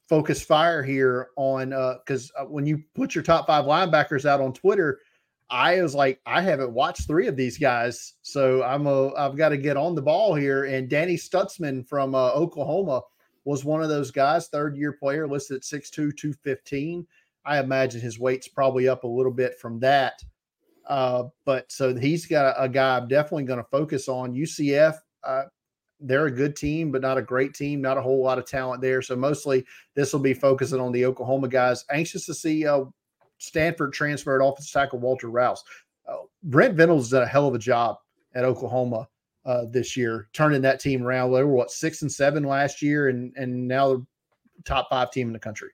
[0.08, 4.52] focus fire here on because uh, when you put your top five linebackers out on
[4.52, 5.00] Twitter
[5.50, 9.50] I was like, I haven't watched three of these guys, so I'm a I've got
[9.50, 10.64] to get on the ball here.
[10.64, 13.02] And Danny Stutsman from uh, Oklahoma
[13.44, 17.06] was one of those guys, third year player, listed at 6'2", 215.
[17.44, 20.22] I imagine his weight's probably up a little bit from that.
[20.88, 24.34] Uh, but so he's got a, a guy I'm definitely going to focus on.
[24.34, 25.44] UCF, uh,
[26.00, 27.80] they're a good team, but not a great team.
[27.80, 29.02] Not a whole lot of talent there.
[29.02, 31.84] So mostly this will be focusing on the Oklahoma guys.
[31.90, 32.84] Anxious to see uh,
[33.38, 35.64] Stanford transferred offensive tackle Walter Rouse.
[36.06, 37.98] Uh, Brent Venables did a hell of a job
[38.34, 39.08] at Oklahoma
[39.44, 41.32] uh, this year, turning that team around.
[41.32, 44.06] They were what six and seven last year, and and now the
[44.64, 45.70] top five team in the country.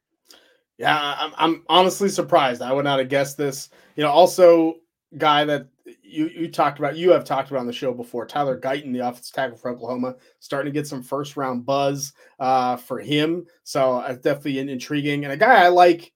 [0.78, 2.62] Yeah, I'm, I'm honestly surprised.
[2.62, 3.68] I would not have guessed this.
[3.96, 4.76] You know, also
[5.18, 5.66] guy that
[6.02, 9.06] you you talked about, you have talked about on the show before, Tyler Guyton, the
[9.06, 13.46] offensive tackle for Oklahoma, starting to get some first round buzz uh, for him.
[13.64, 16.12] So uh, definitely intriguing and a guy I like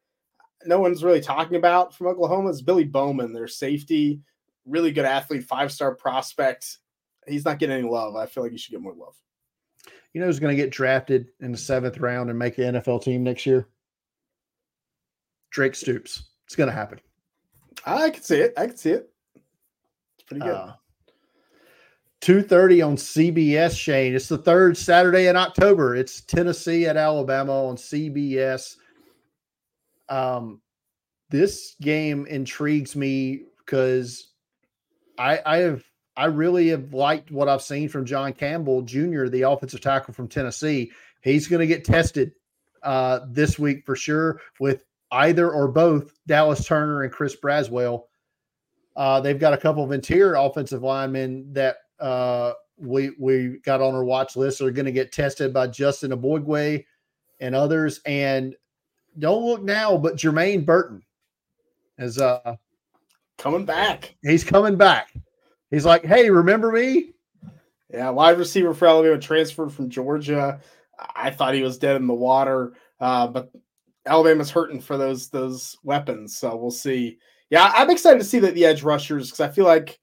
[0.67, 4.21] no one's really talking about from Oklahoma is Billy Bowman, their safety,
[4.67, 6.79] really good athlete, five star prospect.
[7.27, 8.17] He's not getting any love.
[8.17, 9.15] I feel like he should get more love.
[10.13, 13.03] You know who's going to get drafted in the seventh round and make the NFL
[13.03, 13.69] team next year?
[15.51, 16.25] Drake Stoops.
[16.47, 17.01] It's going to happen.
[17.85, 18.55] I can see it.
[18.57, 19.11] I can see it.
[20.15, 20.55] It's pretty good.
[20.55, 20.75] Uh,
[22.21, 24.15] 2.30 on CBS, Shane.
[24.15, 25.95] It's the third Saturday in October.
[25.95, 28.77] It's Tennessee at Alabama on CBS.
[30.09, 30.61] Um,
[31.31, 34.33] this game intrigues me because
[35.19, 35.85] I, I have
[36.17, 40.29] I really have liked what I've seen from John Campbell Jr., the offensive tackle from
[40.29, 40.93] Tennessee.
[41.23, 42.33] He's going to get tested
[42.83, 48.05] uh, this week for sure with either or both Dallas Turner and Chris Braswell.
[48.95, 53.95] Uh, they've got a couple of interior offensive linemen that uh, we we got on
[53.95, 56.85] our watch list are going to get tested by Justin Eboigbe
[57.41, 58.01] and others.
[58.07, 58.55] And
[59.19, 61.03] don't look now, but Jermaine Burton
[61.99, 62.57] is uh
[63.39, 64.17] coming back.
[64.23, 65.13] He's coming back.
[65.71, 67.13] He's like, hey, remember me?
[67.93, 70.61] Yeah, wide receiver for Alabama transferred from Georgia.
[71.15, 73.51] I thought he was dead in the water, uh, but
[74.07, 76.37] Alabama's hurting for those those weapons.
[76.37, 77.19] So we'll see.
[77.51, 79.99] Yeah, I'm excited to see that the edge rushers because I feel like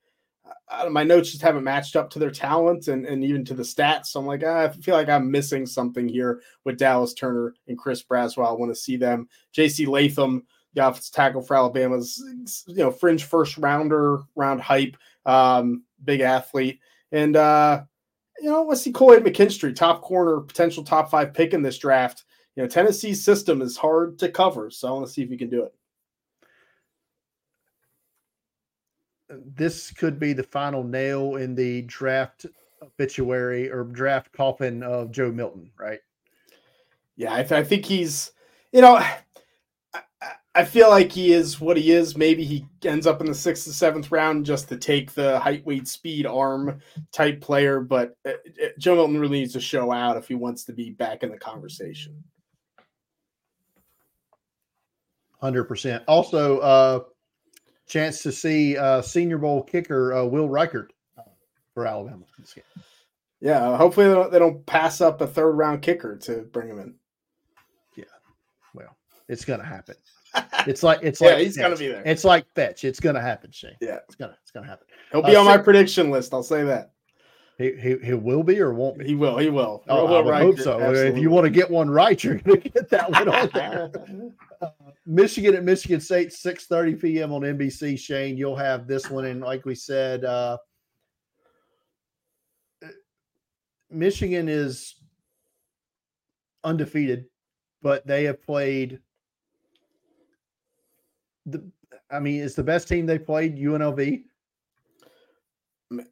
[0.69, 3.63] uh, my notes just haven't matched up to their talent and, and even to the
[3.63, 4.07] stats.
[4.07, 7.77] So I'm like, ah, I feel like I'm missing something here with Dallas Turner and
[7.77, 8.47] Chris Braswell.
[8.47, 9.27] I want to see them.
[9.55, 12.23] JC Latham, the offensive tackle for Alabama's,
[12.67, 16.79] you know, fringe first rounder, round hype, um, big athlete.
[17.11, 17.83] And, uh,
[18.39, 22.23] you know, let's see Kool-Aid McKinstry, top corner, potential top five pick in this draft.
[22.55, 24.69] You know, Tennessee's system is hard to cover.
[24.71, 25.73] So I want to see if you can do it.
[29.55, 32.45] This could be the final nail in the draft
[32.81, 35.99] obituary or draft coffin of Joe Milton, right?
[37.15, 38.31] Yeah, I, th- I think he's,
[38.71, 39.19] you know, I,
[40.53, 42.17] I feel like he is what he is.
[42.17, 45.65] Maybe he ends up in the sixth or seventh round just to take the height,
[45.65, 46.81] weight, speed, arm
[47.13, 47.79] type player.
[47.79, 50.89] But uh, uh, Joe Milton really needs to show out if he wants to be
[50.91, 52.21] back in the conversation.
[55.39, 56.03] Hundred percent.
[56.07, 56.99] Also, uh,
[57.91, 60.87] chance to see uh, Senior Bowl kicker uh, Will Reichard
[61.73, 62.23] for Alabama.
[63.41, 66.79] Yeah, hopefully they don't, they don't pass up a third round kicker to bring him
[66.79, 66.95] in.
[67.95, 68.05] Yeah,
[68.73, 68.95] well,
[69.27, 69.95] it's gonna happen.
[70.67, 72.03] It's like it's yeah, like he's gonna be there.
[72.05, 72.83] It's like fetch.
[72.83, 73.75] It's gonna happen, Shane.
[73.81, 74.85] Yeah, it's gonna it's gonna happen.
[75.11, 76.33] He'll be Uh, on my prediction list.
[76.35, 76.91] I'll say that.
[77.61, 79.05] He, he, he will be or won't be.
[79.05, 79.37] He will.
[79.37, 79.83] He will.
[79.87, 80.79] Oh, I would hope so.
[80.93, 83.91] If you want to get one right, you're going to get that one on there.
[85.05, 87.31] Michigan at Michigan State, 6:30 p.m.
[87.31, 87.99] on NBC.
[87.99, 90.57] Shane, you'll have this one, and like we said, uh,
[93.89, 94.95] Michigan is
[96.63, 97.25] undefeated,
[97.81, 98.99] but they have played
[101.45, 101.63] the.
[102.09, 103.57] I mean, it's the best team they played.
[103.57, 104.23] UNLV.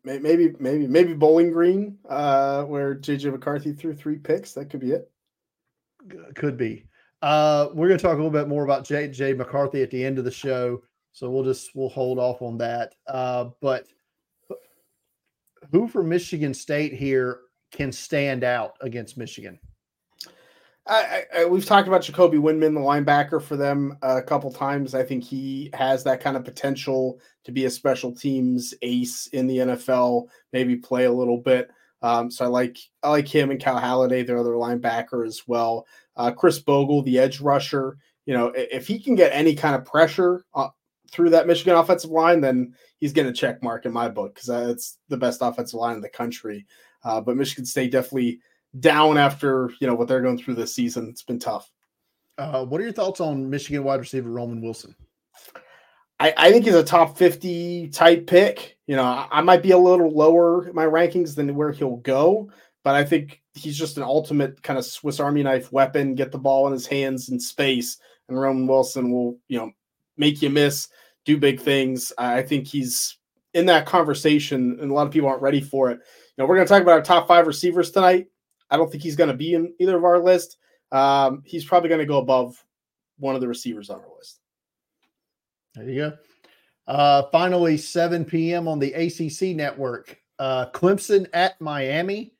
[0.03, 4.51] Maybe maybe maybe Bowling Green, uh, where JJ McCarthy threw three picks.
[4.53, 5.09] That could be it.
[6.35, 6.85] could be.
[7.21, 9.33] Uh, we're going to talk a little bit more about J.J.
[9.33, 12.95] McCarthy at the end of the show, so we'll just we'll hold off on that.
[13.07, 13.87] Uh, but
[15.71, 19.59] who from Michigan State here can stand out against Michigan?
[20.89, 24.95] I, I, we've talked about Jacoby Windmon, the linebacker for them, a couple times.
[24.95, 29.45] I think he has that kind of potential to be a special teams ace in
[29.45, 30.28] the NFL.
[30.52, 31.69] Maybe play a little bit.
[32.02, 35.86] Um, so I like I like him and Cal Haladay, their other linebacker as well.
[36.15, 37.97] Uh, Khris Bogle, the edge rusher.
[38.25, 40.69] You know, if he can get any kind of pressure uh,
[41.12, 44.49] through that Michigan offensive line, then he's getting a check mark in my book because
[44.69, 46.65] it's the best offensive line in the country.
[47.04, 48.39] Uh, but Michigan State definitely
[48.79, 51.08] down after you know what they're going through this season.
[51.10, 51.71] It's been tough.
[52.38, 54.95] Uh, what are your thoughts on Michigan wide receiver Roman Wilson?
[56.19, 58.77] I, I think he's a top 50 type pick.
[58.88, 61.97] You know, I, I might be a little lower in my rankings than where he'll
[61.97, 62.49] go,
[62.84, 66.15] but I think he's just an ultimate kind of Swiss Army knife weapon.
[66.15, 69.71] Get the ball in his hands in space, and Roman Wilson will, you know,
[70.17, 70.88] make you miss,
[71.25, 72.12] do big things.
[72.17, 73.17] I I think he's
[73.53, 75.95] in that conversation, and a lot of people aren't ready for it.
[75.95, 78.27] You know, we're going to talk about our top five receivers tonight.
[78.69, 80.58] I don't think he's going to be in either of our list.
[80.91, 82.63] Um, he's probably going to go above
[83.17, 84.39] one of the receivers on our list.
[85.75, 86.17] There you go.
[86.88, 88.67] Uh, finally, 7 p.m.
[88.67, 90.19] on the ACC network.
[90.39, 92.34] Uh, Clemson at Miami.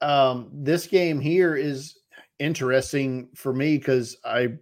[0.00, 1.98] Um, this game here is
[2.38, 4.54] interesting for me because I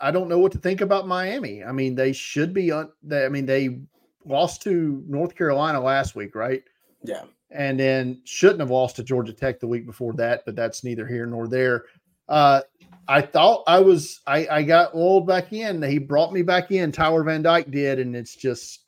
[0.00, 1.62] I don't know what to think about Miami.
[1.62, 2.90] I mean, they should be on.
[3.02, 3.80] They, I mean, they
[4.24, 6.62] lost to North Carolina last week, right?
[7.02, 7.22] Yeah.
[7.50, 11.06] and then shouldn't have lost to Georgia Tech the week before that, but that's neither
[11.06, 11.84] here nor there.
[12.28, 12.60] Uh,
[13.08, 15.82] I thought I was I, I got rolled back in.
[15.82, 16.92] He brought me back in.
[16.92, 18.84] Tyler Van Dyke did, and it's just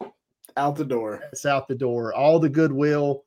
[0.56, 1.20] Out the door.
[1.32, 2.14] it's out the door.
[2.14, 3.24] All the goodwill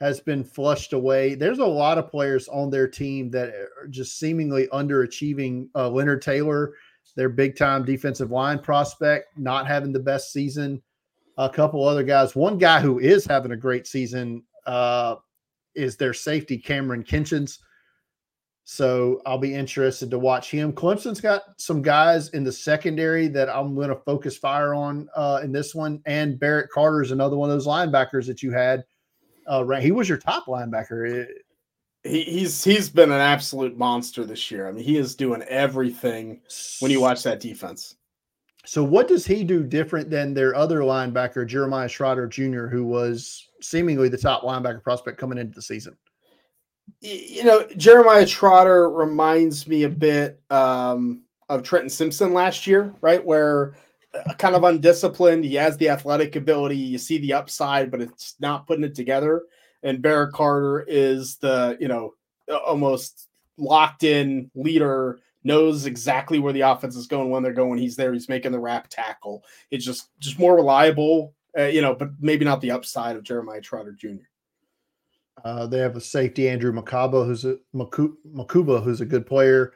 [0.00, 1.34] has been flushed away.
[1.34, 5.68] There's a lot of players on their team that are just seemingly underachieving.
[5.74, 6.74] Uh, Leonard Taylor,
[7.16, 10.82] their big time defensive line prospect, not having the best season.
[11.38, 12.34] A couple other guys.
[12.36, 15.16] One guy who is having a great season uh,
[15.74, 17.58] is their safety, Kamren Kinchens.
[18.64, 20.72] So I'll be interested to watch him.
[20.74, 25.40] Clemson's got some guys in the secondary that I'm going to focus fire on uh,
[25.42, 26.02] in this one.
[26.04, 28.84] And Barrett Carter is another one of those linebackers that you had.
[29.50, 31.08] Uh, right, he was your top linebacker.
[31.10, 31.44] It-
[32.04, 34.68] He, he's he's been an absolute monster this year.
[34.68, 36.40] I mean, he is doing everything
[36.80, 37.96] when you watch that defense.
[38.68, 43.48] So, what does he do different than their other linebacker, Jeremiah Trotter Jr., who was
[43.62, 45.96] seemingly the top linebacker prospect coming into the season?
[47.00, 53.24] You know, Jeremiah Trotter reminds me a bit um, of Trenton Simpson last year, right?
[53.24, 53.74] Where
[54.12, 55.46] uh, kind of undisciplined.
[55.46, 56.76] He has the athletic ability.
[56.76, 59.44] You see the upside, but it's not putting it together.
[59.82, 62.12] And Barrett Carter is the, you know,
[62.66, 67.78] almost locked in leader, knows exactly where the offense is going when they're going.
[67.78, 68.12] He's there.
[68.12, 69.42] He's making the rap tackle.
[69.72, 73.60] It's just just more reliable, uh, you know, but maybe not the upside of Jeremiah
[73.60, 74.28] Trotter Jr.
[75.44, 79.72] Uh, they have a safety, Andrew Makaba, who's a Mukuba, who's a good player.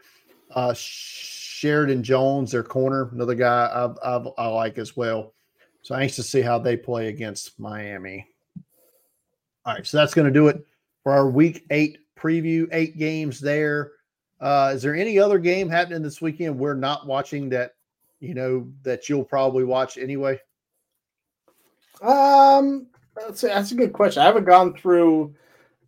[0.55, 5.35] Uh, Sheridan Jones, their corner, another guy I've, I've, I like as well.
[5.83, 8.27] So anxious to see how they play against Miami.
[9.64, 10.66] All right, so that's going to do it
[11.03, 12.68] for our Week Eight preview.
[12.73, 13.93] Eight games there.
[14.43, 17.74] Uh, is there any other game happening this weekend we're not watching that
[18.18, 20.38] you know that you'll probably watch anyway?
[22.03, 24.22] Um, That's a, that's a good question.
[24.22, 25.34] I haven't gone through.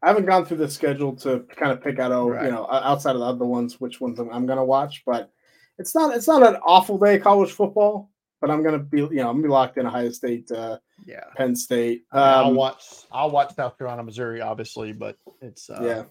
[0.02, 2.44] I haven't gone through the schedule to kind of pick out, oh, right.
[2.44, 5.02] you know, outside of the other ones, which ones I'm, going to watch.
[5.04, 5.32] But
[5.78, 8.10] it's not it's not an awful day of college football.
[8.40, 10.78] But I'm going to be, you know, I'm to be locked in Ohio State, uh,
[11.06, 12.04] yeah, Penn State.
[12.12, 12.84] Um, I'll watch.
[13.10, 16.02] I'll watch South Carolina, Missouri, obviously, but it's uh, yeah,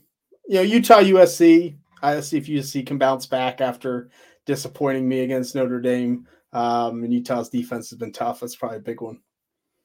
[0.47, 1.75] you know, Utah, USC.
[2.03, 4.09] I see if USC can bounce back after
[4.45, 6.27] disappointing me against Notre Dame.
[6.51, 8.41] Um, and Utah's defense has been tough.
[8.41, 9.19] That's probably a big one.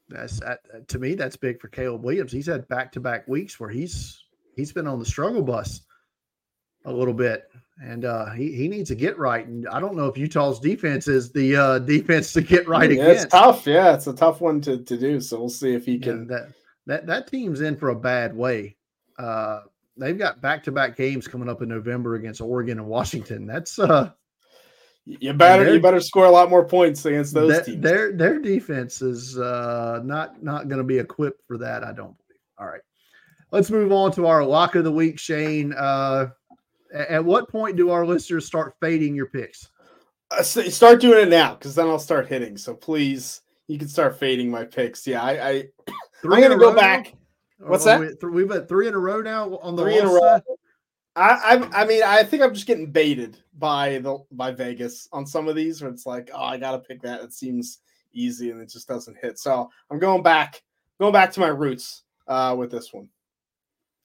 [0.08, 1.14] That's that, to me.
[1.14, 2.32] That's big for Caleb Williams.
[2.32, 4.22] He's had back to back weeks where he's
[4.56, 5.82] he's been on the struggle bus
[6.84, 7.44] a little bit,
[7.82, 9.46] and uh, he he needs to get right.
[9.46, 13.02] And I don't know if Utah's defense is the uh, defense to get right yeah,
[13.02, 13.24] against.
[13.24, 13.66] It's tough.
[13.66, 15.20] Yeah, it's a tough one to, to do.
[15.20, 16.26] So we'll see if he can.
[16.30, 16.52] Yeah, that
[16.86, 18.76] that that team's in for a bad way.
[19.18, 19.60] Uh,
[19.98, 23.46] they've got back to back games coming up in November against Oregon and Washington.
[23.46, 24.10] That's uh
[25.08, 27.82] you better you better score a lot more points against those that, teams.
[27.82, 31.82] Their their defense is uh, not not going to be equipped for that.
[31.82, 32.40] I don't believe.
[32.58, 32.82] All right,
[33.50, 35.72] let's move on to our lock of the week, Shane.
[35.72, 36.28] Uh,
[36.92, 39.70] at what point do our listeners start fading your picks?
[40.30, 42.58] Uh, start doing it now, because then I'll start hitting.
[42.58, 45.06] So please, you can start fading my picks.
[45.06, 45.52] Yeah, I, I
[46.24, 47.14] I'm going to go back.
[47.58, 48.18] What's that?
[48.22, 50.20] We, we've got three in a row now on the three in a row.
[50.20, 50.42] Side.
[51.16, 55.26] I, I, I mean, I think I'm just getting baited by the by Vegas on
[55.26, 57.22] some of these where it's like, oh, I gotta pick that.
[57.22, 57.80] It seems
[58.12, 59.38] easy and it just doesn't hit.
[59.38, 60.62] So I'm going back,
[61.00, 63.08] going back to my roots uh, with this one.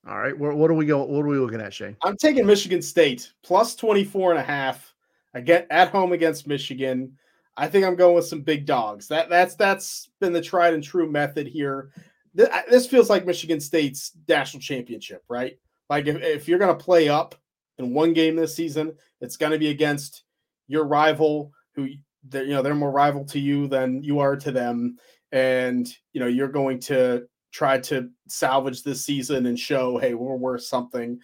[0.08, 0.38] All right.
[0.38, 1.10] What, what are we going?
[1.10, 1.96] What are we looking at, Shane?
[2.04, 4.94] I'm taking Michigan State plus 24 and a half.
[5.34, 7.18] I get at home against Michigan.
[7.56, 9.08] I think I'm going with some big dogs.
[9.08, 11.92] That that's that's been the tried and true method here.
[12.34, 15.58] This feels like Michigan State's national championship, right?
[15.90, 17.36] Like if, if you're going to play up
[17.78, 20.24] in one game this season, it's going to be against
[20.68, 22.00] your rival who you
[22.32, 24.98] know they're more rival to you than you are to them.
[25.32, 30.36] And you know you're going to try to salvage this season and show hey we're
[30.36, 31.20] worth something.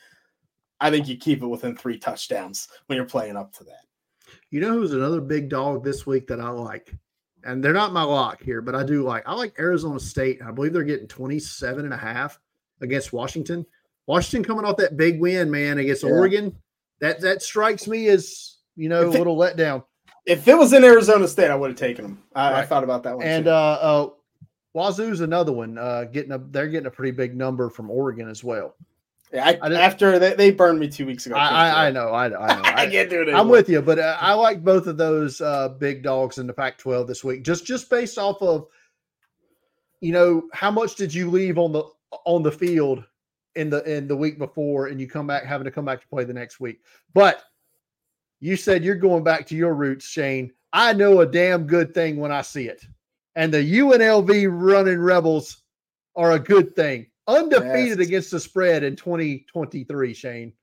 [0.80, 3.86] I think you keep it within three touchdowns when you're playing up to that.
[4.50, 6.94] You know who's another big dog this week that i like
[7.44, 10.52] and they're not my lock here but i do like i like arizona state i
[10.52, 12.40] believe they're getting 27 and a half
[12.82, 13.66] against washington
[14.10, 16.10] Washington coming off that big win, man, against yeah.
[16.10, 16.56] Oregon.
[17.00, 19.84] That that strikes me as you know a little letdown.
[20.26, 22.24] If it was in Arizona State, I would have taken them.
[22.34, 22.60] I, right.
[22.62, 23.26] I, thought about that one.
[23.26, 24.10] And uh, uh,
[24.74, 25.78] Wazoo's another one.
[25.78, 28.76] Uh, getting a they're getting a pretty big number from Oregon as well.
[29.32, 31.36] Yeah, I, I after they, they burned me two weeks ago.
[31.36, 32.62] I, I, I know, I, I know.
[32.64, 33.24] I, can't do it.
[33.24, 33.42] Anymore.
[33.42, 36.54] I'm with you, but uh, I like both of those uh, big dogs in the
[36.54, 37.44] Pac-12 this week.
[37.44, 38.68] Just just based off of,
[40.02, 41.84] you know, how much did you leave on the
[42.26, 43.04] on the field
[43.56, 46.08] in the in the week before and you come back having to come back to
[46.08, 46.82] play the next week.
[47.14, 47.44] But
[48.40, 50.52] you said you're going back to your roots, Shane.
[50.72, 52.84] I know a damn good thing when I see it.
[53.36, 55.64] And the UNLV running rebels
[56.16, 57.08] are a good thing.
[57.30, 60.54] Undefeated against the spread in 2023, Shane.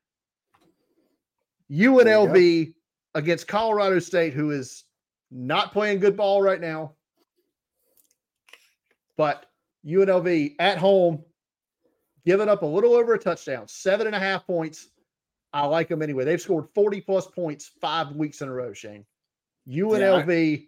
[1.70, 2.74] UNLV
[3.14, 4.84] against Colorado State, who is
[5.30, 6.94] not playing good ball right now.
[9.16, 9.46] But
[9.86, 11.24] UNLV at home
[12.24, 14.88] giving up a little over a touchdown, seven and a half points.
[15.52, 16.24] I like them anyway.
[16.24, 19.06] They've scored 40 plus points five weeks in a row, Shane.
[19.68, 20.66] UNLV,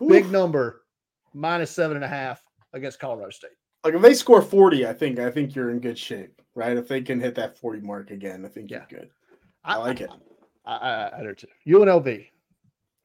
[0.00, 0.08] yeah.
[0.08, 0.82] big number,
[1.32, 2.42] minus seven and a half
[2.72, 3.50] against Colorado State.
[3.86, 6.76] Like if they score 40, I think I think you're in good shape, right?
[6.76, 8.82] If they can hit that 40 mark again, I think yeah.
[8.90, 9.10] you're good.
[9.64, 10.10] I, I like it.
[10.64, 11.46] I, I, I do too.
[11.68, 12.26] UNLV.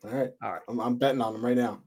[0.03, 0.31] All right.
[0.41, 0.61] All right.
[0.67, 1.83] I'm, I'm betting on them right now.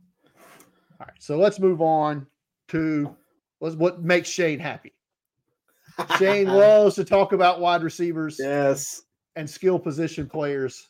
[1.00, 1.10] All right.
[1.18, 2.24] So let's move on
[2.68, 3.16] to
[3.58, 4.92] what makes Shane happy.
[6.16, 8.36] Shane loves to talk about wide receivers.
[8.38, 9.02] Yes.
[9.34, 10.88] And skill position players.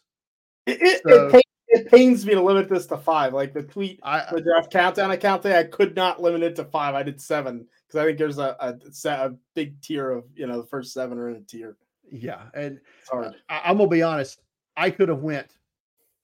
[0.66, 3.32] It, it, so, it, pains, it, pains, me to limit this to five.
[3.32, 6.66] Like the tweet, I, the draft countdown account there, I could not limit it to
[6.66, 6.94] five.
[6.94, 10.47] I did seven because I think there's a, a, set, a, big tier of, you
[10.47, 11.76] know, the first seven are in a tier.
[12.11, 12.43] Yeah.
[12.55, 13.35] And it's hard.
[13.49, 14.41] I, I'm going to be honest.
[14.76, 15.57] I could have went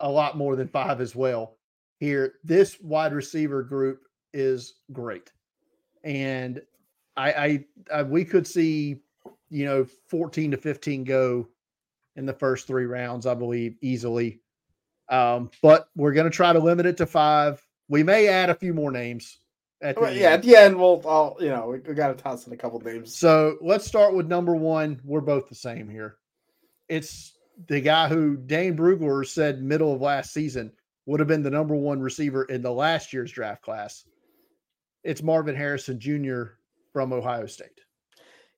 [0.00, 1.56] a lot more than five as well
[1.98, 2.34] here.
[2.42, 4.02] This wide receiver group
[4.32, 5.32] is great.
[6.04, 6.60] And
[7.16, 9.00] I, I, I we could see,
[9.50, 11.48] you know, 14 to 15 go
[12.16, 14.40] in the first three rounds, I believe, easily.
[15.08, 17.64] Um, but we're going to try to limit it to five.
[17.88, 19.38] We may add a few more names.
[19.82, 22.46] At well, yeah, at the end, we'll, all you know, we, we got to toss
[22.46, 23.16] in a couple names.
[23.16, 25.00] So let's start with number one.
[25.04, 26.16] We're both the same here.
[26.88, 27.32] It's
[27.66, 30.72] the guy who Dane Brugler said middle of last season
[31.06, 34.04] would have been the number one receiver in the last year's draft class.
[35.02, 36.58] It's Marvin Harrison Jr
[36.92, 37.80] from Ohio State.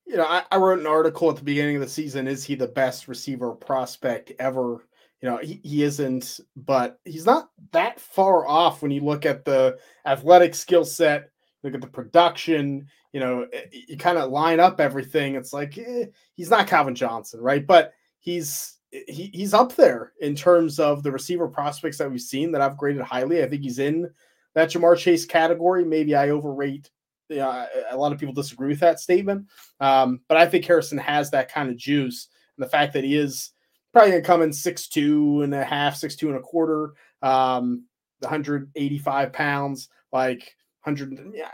[0.07, 2.27] You know, I, I, wrote an article at the beginning of the season.
[2.27, 4.85] Is he the best receiver prospect ever?
[5.23, 9.45] You know, he, he isn't, but he's not that far off when you look at
[9.45, 11.31] the athletic skill set,
[11.63, 12.89] look at the production.
[13.13, 15.37] you know, eh, you kind of line up everything.
[15.37, 17.65] It's like eh, he's not Calvin Johnson, right?
[17.65, 22.53] But he's he, he's up there in terms of the receiver prospects that we've seen
[22.53, 23.43] that I've graded highly.
[23.43, 24.11] I think he's in
[24.55, 25.85] that Ja'Marr Chase category.
[25.85, 26.91] Maybe I overrate.
[27.29, 29.47] You know, a lot of people disagree with that statement,
[29.81, 33.17] um, but I think Harrison has that kind of juice, and the fact that he
[33.17, 33.53] is
[33.93, 36.95] probably going to come in six two and a half, six two and a quarter,
[37.23, 37.85] um,
[38.21, 41.33] 185 pounds, like 100.
[41.35, 41.51] Yeah,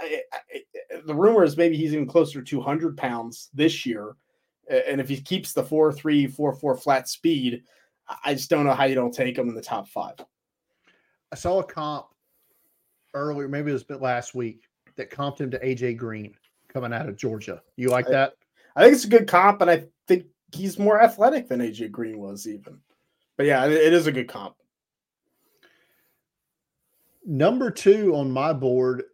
[1.05, 4.17] the rumor is maybe he's even closer to 200 pounds this year
[4.69, 7.63] and if he keeps the four three four four flat speed,
[8.25, 10.17] I just don't know how you don't take him in the top five.
[11.33, 12.07] I saw a comp
[13.15, 14.63] earlier, maybe it was a bit last week,
[14.97, 16.35] that comped him to AJ Green
[16.73, 17.63] coming out of Georgia.
[17.77, 18.33] You like I, that?
[18.77, 19.85] I think it's a good comp, and I
[20.53, 22.81] he's more athletic than AJ Green was even.
[23.37, 24.57] But yeah, it is a good comp.
[27.25, 29.05] Number two on my board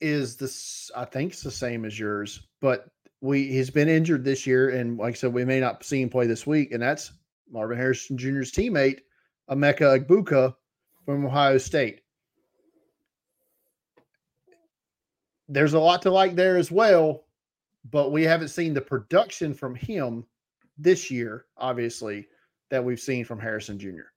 [0.00, 0.90] is this.
[0.96, 2.88] I think it's the same as yours, but
[3.20, 6.10] we he's been injured this year, and like I said, we may not see him
[6.10, 7.12] play this week, and that's
[7.50, 9.00] Marvin Harrison Jr.'s teammate,
[9.50, 10.54] Emeka Egbuka
[11.04, 12.02] from Ohio State.
[15.48, 17.24] There's a lot to like there as well,
[17.90, 20.24] but we haven't seen the production from him
[20.76, 22.28] this year, obviously,
[22.70, 24.10] that we've seen from Harrison Jr.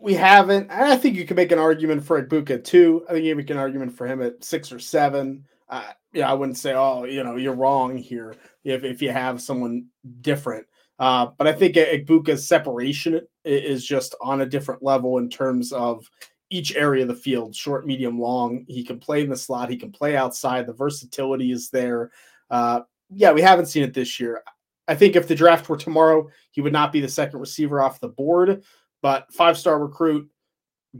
[0.00, 0.70] We haven't.
[0.70, 3.04] I think you can make an argument for Egbuka too.
[3.08, 5.44] I think you make an argument for him at six or seven.
[5.68, 8.34] Uh, yeah, I wouldn't say, oh, you know, you're wrong here
[8.64, 9.86] if, if you have someone
[10.20, 10.66] different.
[10.98, 16.08] Uh, but I think Egbuka's separation is just on a different level in terms of
[16.50, 18.64] each area of the field short, medium, long.
[18.68, 20.66] He can play in the slot, he can play outside.
[20.66, 22.10] The versatility is there.
[22.50, 22.80] Uh,
[23.10, 24.42] yeah, we haven't seen it this year.
[24.88, 28.00] I think if the draft were tomorrow, he would not be the second receiver off
[28.00, 28.62] the board,
[29.02, 30.30] but five star recruit,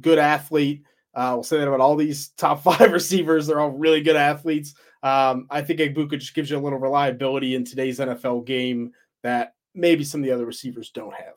[0.01, 0.83] good athlete.
[1.15, 3.47] Uh, we'll say that about all these top five receivers.
[3.47, 4.75] They're all really good athletes.
[5.03, 8.93] Um, I think Egbuka just gives you a little reliability in today's NFL game
[9.23, 11.37] that maybe some of the other receivers don't have.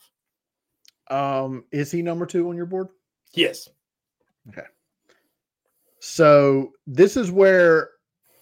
[1.12, 2.88] Um, is he number two on your board?
[3.34, 3.70] Yes.
[4.49, 4.68] Okay.
[5.99, 7.91] So this is where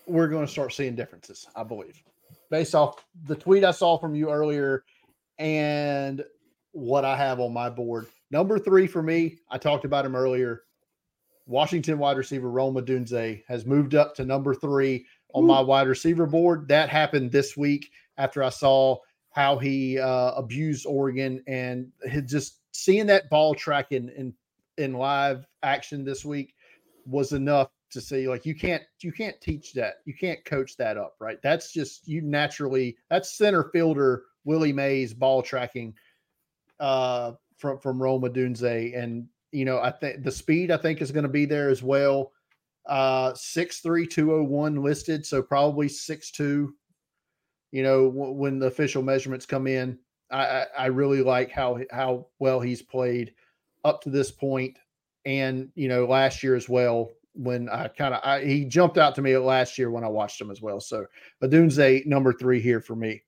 [0.07, 2.01] we're going to start seeing differences, I believe,
[2.49, 4.83] based off the tweet I saw from you earlier
[5.37, 6.23] and
[6.71, 8.07] what I have on my board.
[8.31, 10.63] Number three for me, I talked about him earlier.
[11.45, 15.47] Washington wide receiver Rome Odunze has moved up to number three on Ooh.
[15.47, 16.67] my wide receiver board.
[16.67, 18.97] That happened this week after I saw
[19.31, 21.91] how he uh, abused Oregon and
[22.25, 24.33] just seeing that ball track in, in
[24.77, 26.53] in live action this week
[27.05, 30.97] was enough to see like you can't you can't teach that you can't coach that
[30.97, 35.93] up right that's just you naturally that's center fielder Willie Mays ball tracking
[36.79, 41.11] uh from from Rome Odunze and you know, I think the speed I think is
[41.11, 42.31] going to be there as well.
[42.85, 46.75] Uh, six three two oh one listed, so probably six two.
[47.71, 49.99] You know, w- when the official measurements come in,
[50.31, 53.33] I, I, I really like how how well he's played
[53.83, 54.77] up to this point,
[55.25, 59.21] and you know, last year as well when I kind of he jumped out to
[59.21, 60.79] me last year when I watched him as well.
[60.79, 61.05] So
[61.43, 63.21] Odunze number three here for me.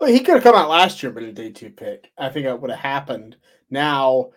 [0.00, 2.10] Well, he could have come out last year, but a day two pick.
[2.18, 3.36] I think that would have happened.
[3.70, 4.30] Now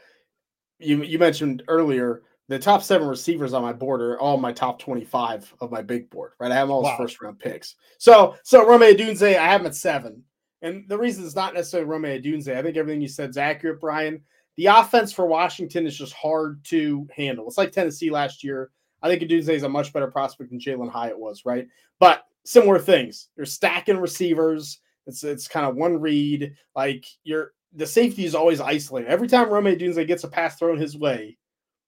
[0.80, 4.80] you you mentioned earlier the top seven receivers on my board are all my top
[4.80, 6.52] 25 of my big board, right?
[6.52, 6.98] I have all wow.
[6.98, 7.76] first round picks.
[8.00, 10.24] So so Rome Odunze, I have him at seven.
[10.62, 13.80] And the reason it's not necessarily Rome Odunze, I think everything you said is accurate,
[13.80, 14.22] Brian.
[14.60, 17.48] The offense for Washington is just hard to handle.
[17.48, 18.72] It's like Tennessee last year.
[19.02, 21.66] I think Odunze is a much better prospect than Jalin Hyatt was, right?
[21.98, 23.30] But similar things.
[23.38, 24.82] You're stacking receivers.
[25.08, 26.54] It's it's kind of one read.
[26.76, 29.08] Like you're the safety is always isolated.
[29.08, 31.38] Every time Rome Odunze gets a pass thrown his way,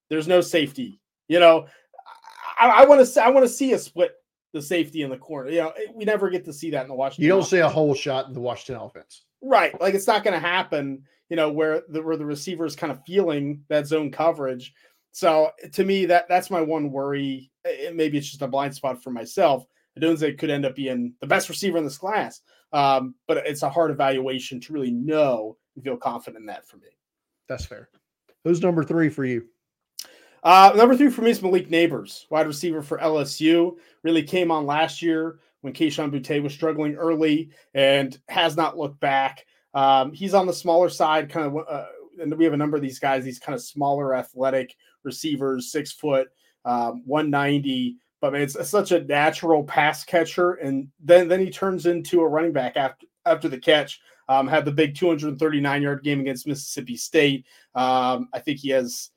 [0.10, 1.02] there's no safety.
[1.28, 1.68] You know,
[2.58, 4.14] I want to I want to see a split
[4.54, 5.50] the safety in the corner.
[5.50, 7.24] You know, we never get to see that in the Washington.
[7.24, 7.50] You don't offense.
[7.52, 9.80] see a whole shot in the Washington offense, right?
[9.80, 11.04] Like it's not going to happen.
[11.30, 14.74] You know, where the where the receiver is kind of feeling that zone coverage.
[15.14, 17.52] So to me, that that's my one worry.
[17.94, 19.66] Maybe it's just a blind spot for myself.
[19.98, 22.42] Odunze could end up being the best receiver in this class,
[22.74, 26.78] um, but it's a hard evaluation to really know and feel confident in that for
[26.78, 26.88] me.
[27.48, 27.90] That's fair.
[28.44, 29.46] Who's number three for you?
[30.44, 33.78] Uh, number three for me is Malik Nabers, wide receiver for LSU.
[34.04, 39.00] Really came on last year when Kayshon Boutte was struggling early and has not looked
[39.00, 39.46] back.
[39.74, 41.86] Um, he's on the smaller side, kind of, uh,
[42.20, 45.92] and we have a number of these guys, these kind of smaller athletic receivers, six
[45.92, 46.30] foot,
[46.66, 47.98] um, 190.
[48.20, 52.22] But man, it's, it's such a natural pass catcher, and then then he turns into
[52.22, 54.00] a running back after after the catch.
[54.30, 57.46] Um, had the big 239 yard game against Mississippi State.
[57.74, 59.10] Um, I think he has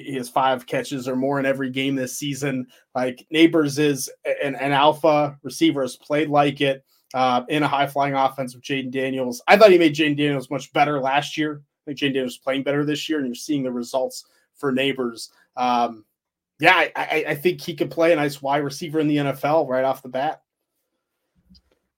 [0.00, 2.66] He, has five catches or more in every game this season.
[2.94, 4.10] Like Nabers is
[4.42, 6.84] an, an alpha receiver, has played like it
[7.14, 9.42] uh, in a high flying offense with Jayden Daniels.
[9.46, 11.62] I thought he made Jayden Daniels much better last year.
[11.62, 14.24] I think Jayden Daniels playing better this year, and you're seeing the results
[14.54, 15.30] for Nabers.
[15.56, 16.04] Um,
[16.58, 19.68] yeah, I, I, I think he could play a nice wide receiver in the NFL
[19.68, 20.42] right off the bat.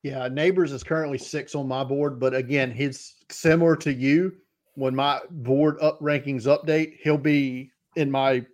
[0.02, 4.36] Yeah, Nabers is currently six on my board, but again, he's similar to you.
[4.74, 8.44] When my board up rankings update, he'll be in my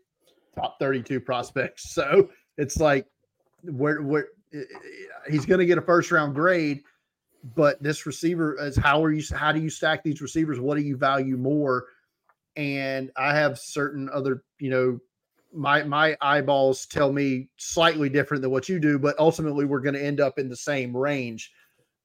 [0.55, 1.93] top 32 prospects.
[1.95, 3.07] So it's like
[3.63, 4.29] where where
[5.29, 6.83] he's going to get a first round grade,
[7.55, 10.61] but this receiver is how are you how do you stack these receivers?
[10.61, 11.87] What do you value more?
[12.57, 14.99] And I have certain other, you know,
[15.55, 19.95] my my eyeballs tell me slightly different than what you do, but ultimately we're going
[19.95, 21.51] to end up in the same range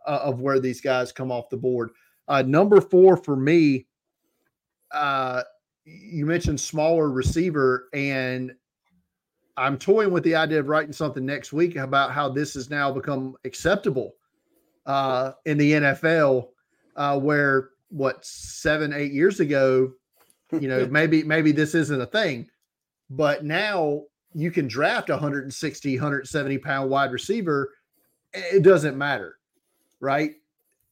[0.06, 1.90] uh, of where these guys come off the board.
[2.28, 3.88] Uh, number four for me,
[4.92, 5.44] uh,
[5.88, 8.54] you mentioned smaller receiver, and
[9.56, 12.92] I'm toying with the idea of writing something next week about how this has now
[12.92, 14.14] become acceptable
[14.86, 16.50] uh, in the NFL,
[16.98, 19.94] uh, where what seven, eight years ago,
[20.52, 22.50] you know, maybe maybe this isn't a thing,
[23.10, 27.74] but now you can draft a 160, 170 pound wide receiver.
[28.34, 29.38] It doesn't matter,
[30.02, 30.36] right?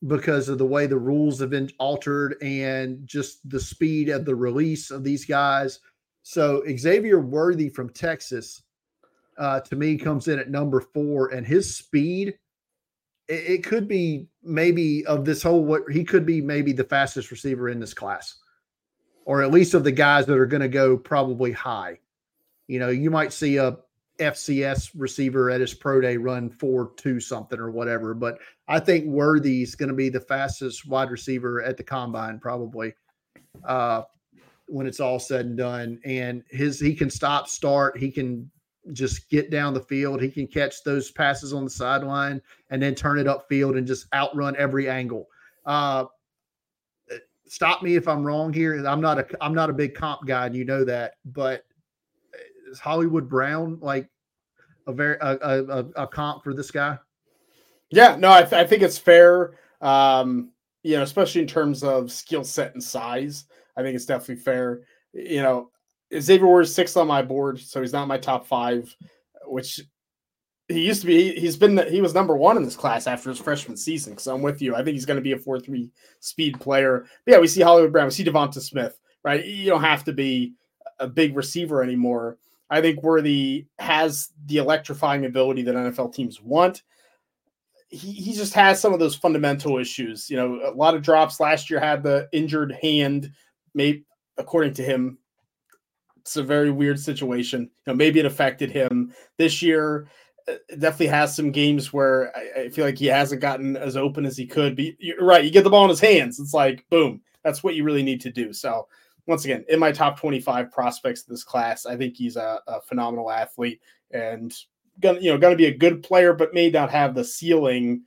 [0.08, 4.36] Because of the way the rules have been altered and just the speed of the
[4.36, 5.80] release of these guys.
[6.24, 8.62] So Xavier Worthy from Texas,
[9.38, 12.38] uh, to me, comes in at number four, and his speed,
[13.28, 17.32] it, it could be maybe of this whole what he could be maybe the fastest
[17.32, 18.38] receiver in this class,
[19.26, 22.00] or at least of the guys that are going to go probably high.
[22.68, 23.78] You know, you might see a
[24.20, 28.14] FCS receiver at his pro day run four two something or whatever.
[28.14, 32.94] But I think Worthy's going to be the fastest wide receiver at the combine probably
[33.64, 34.04] uh,
[34.68, 36.00] when it's all said and done.
[36.06, 38.50] And his he can stop, start, he can
[38.94, 40.22] just get down the field.
[40.22, 44.08] He can catch those passes on the sideline and then turn it upfield and just
[44.14, 45.28] outrun every angle.
[45.66, 46.06] Uh,
[47.48, 48.86] stop me if I'm wrong here.
[48.86, 51.65] I'm not a I'm not a big comp guy, and you know that, but
[52.66, 54.10] is Hollywood Brown like
[54.88, 56.98] a very a, a, a comp for this guy?
[57.92, 59.54] Yeah, no, I, th- I think it's fair.
[59.82, 60.52] Um,
[60.84, 63.46] you know, especially in terms of skill set and size,
[63.78, 64.82] I think it's definitely fair.
[65.14, 65.72] You know,
[66.20, 68.96] Xavier Ward is sixth on my board, so he's not my top five,
[69.46, 69.82] which
[70.68, 71.40] he used to be.
[71.40, 74.14] He's been he was number one in this class after his freshman season.
[74.14, 74.76] Because I'm with you.
[74.76, 77.06] I think he's going to be a four three speed player.
[77.26, 79.00] But yeah, we see Hollywood Brown, we see DeVonta Smith.
[79.24, 80.54] Right, you don't have to be
[81.00, 82.38] a big receiver anymore.
[82.70, 86.84] I think Worthy has the electrifying ability that NFL teams want.
[87.90, 90.30] He, he just has some of those fundamental issues.
[90.30, 93.32] You know, a lot of drops last year had the injured hand.
[93.74, 94.06] Maybe
[94.38, 95.20] according to him,
[96.18, 97.62] it's a very weird situation.
[97.62, 100.08] You know, maybe it affected him this year.
[100.48, 104.38] Uh, definitely has some games where I, feel like he hasn't gotten as open as
[104.38, 104.76] he could.
[104.76, 105.44] Be you're right.
[105.44, 106.40] You get the ball in his hands.
[106.40, 107.22] It's like boom.
[107.44, 108.54] That's what you really need to do.
[108.54, 108.88] So
[109.28, 112.82] once again, in my top 25 prospects of this class, I think he's a, a
[112.82, 114.54] phenomenal athlete and
[115.00, 118.04] gonna, you know, gonna be a good player, but may not have the ceiling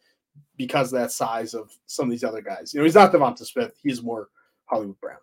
[0.57, 2.73] because of that size of some of these other guys.
[2.73, 4.29] You know, he's not DeVonta Smith, he's more
[4.67, 5.19] Hollywood Brown.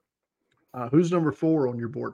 [0.73, 2.13] Uh, who's number four on your board?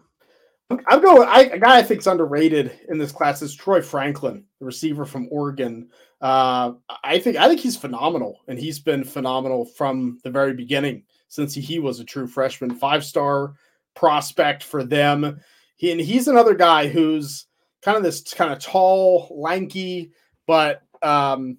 [0.88, 1.28] I'm going.
[1.28, 5.06] I, a guy I think is underrated in this class is Troy Franklin, the receiver
[5.06, 5.90] from Oregon.
[6.22, 6.74] Uh,
[7.04, 11.54] I think I think he's phenomenal, and he's been phenomenal from the very beginning since
[11.54, 13.56] he, he was a true freshman, five star
[13.96, 15.40] prospect for them.
[15.76, 17.46] He and he's another guy who's
[17.82, 20.12] kind of this kind of tall, lanky,
[20.48, 21.58] but um,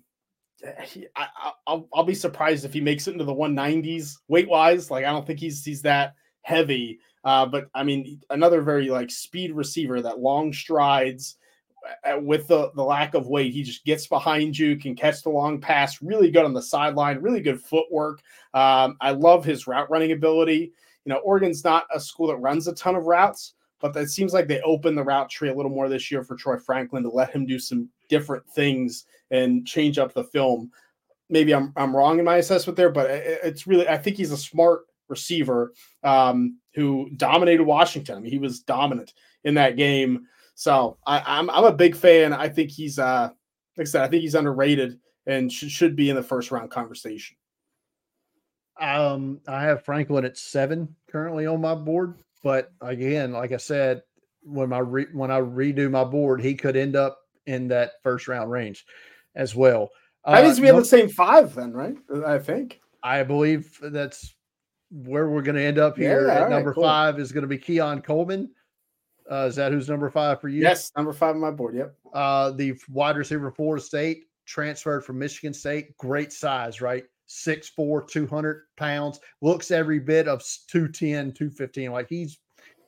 [0.85, 1.27] he, I,
[1.67, 4.91] will I'll be surprised if he makes it into the 190s weight wise.
[4.91, 7.01] Like I don't think he's he's that heavy.
[7.25, 11.37] Uh, but I mean, another very like speed receiver that long strides
[12.21, 13.53] with the, the lack of weight.
[13.53, 17.19] He just gets behind you, can catch the long pass, really good on the sideline,
[17.19, 18.21] really good footwork.
[18.55, 20.73] Um, I love his route running ability
[21.05, 24.33] you know, Oregon's not a school that runs a ton of routes, but it seems
[24.33, 27.11] like they opened the route tree a little more this year for Troy Franklin to
[27.11, 30.71] let him do some different things and change up the film.
[31.29, 34.37] Maybe I'm I'm wrong in my assessment there, but it's really I think he's a
[34.37, 35.73] smart receiver
[36.05, 38.17] um, who dominated Washington.
[38.17, 39.13] I mean, he was dominant
[39.45, 40.27] in that game.
[40.55, 42.33] So I, am I'm, I'm a big fan.
[42.33, 43.31] I think he's uh,
[43.77, 46.71] like I said, I think he's underrated and should should be in the first round
[46.71, 47.37] conversation.
[48.81, 54.03] Um, I have Franklin at seven currently on my board, but again, like I said,
[54.43, 58.29] when my re- when I redo my board, he could end up in that first
[58.29, 58.85] round range
[59.35, 59.91] as well.
[60.25, 61.97] Uh, that means we have the same five then, right?
[62.27, 62.81] I think.
[63.03, 64.35] I believe that's
[64.91, 66.27] where we're going to end up here.
[66.27, 66.85] Yeah, at number right, cool.
[66.85, 68.51] five is going to be Keon Coleman,
[69.31, 70.63] Uh, is that who's number five for you?
[70.63, 71.75] Yes, number five on my board.
[71.75, 71.95] Yep.
[72.13, 75.97] Uh, the wide receiver for Florida State transferred from Michigan State.
[75.99, 77.05] Great size, right?
[77.33, 79.21] 6'4, 200 pounds.
[79.41, 81.93] Looks every bit of 210, 215.
[81.93, 82.39] Like he's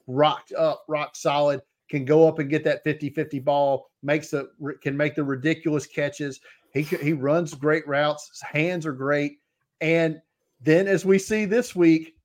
[0.06, 1.60] rocked up, rock solid.
[1.90, 4.50] Can go up and get that 50 50 ball, makes the
[4.82, 6.40] can make the ridiculous catches.
[6.72, 8.30] He, he runs great routes.
[8.30, 9.38] His hands are great.
[9.80, 10.20] And
[10.60, 12.16] then, as we see this week,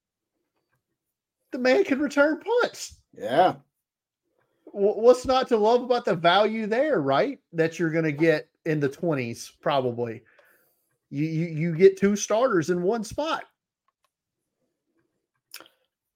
[1.51, 2.99] the man can return punts.
[3.13, 3.55] Yeah.
[4.65, 7.39] What's not to love about the value there, right?
[7.53, 10.21] That you're going to get in the 20s, probably.
[11.09, 13.43] You, you you get two starters in one spot.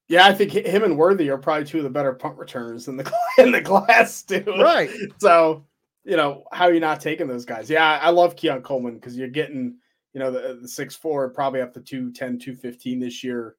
[0.06, 2.96] Yeah, I think him and Worthy are probably two of the better punt returners in
[2.96, 4.44] the in the class too.
[4.46, 4.90] Right.
[5.18, 5.64] So
[6.04, 7.70] you know how are you not taking those guys?
[7.70, 9.76] Yeah, I love Keon Coleman because you're getting
[10.12, 13.56] you know the, the six four probably up to 210 215 this year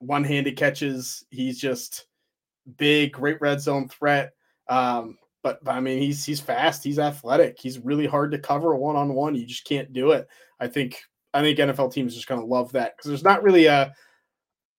[0.00, 2.06] one-handed catches he's just
[2.76, 4.32] big great red zone threat
[4.68, 8.74] um, but, but i mean he's he's fast he's athletic he's really hard to cover
[8.74, 10.28] one-on-one you just can't do it
[10.60, 11.00] i think
[11.34, 13.92] i think nfl teams just going to love that because there's not really a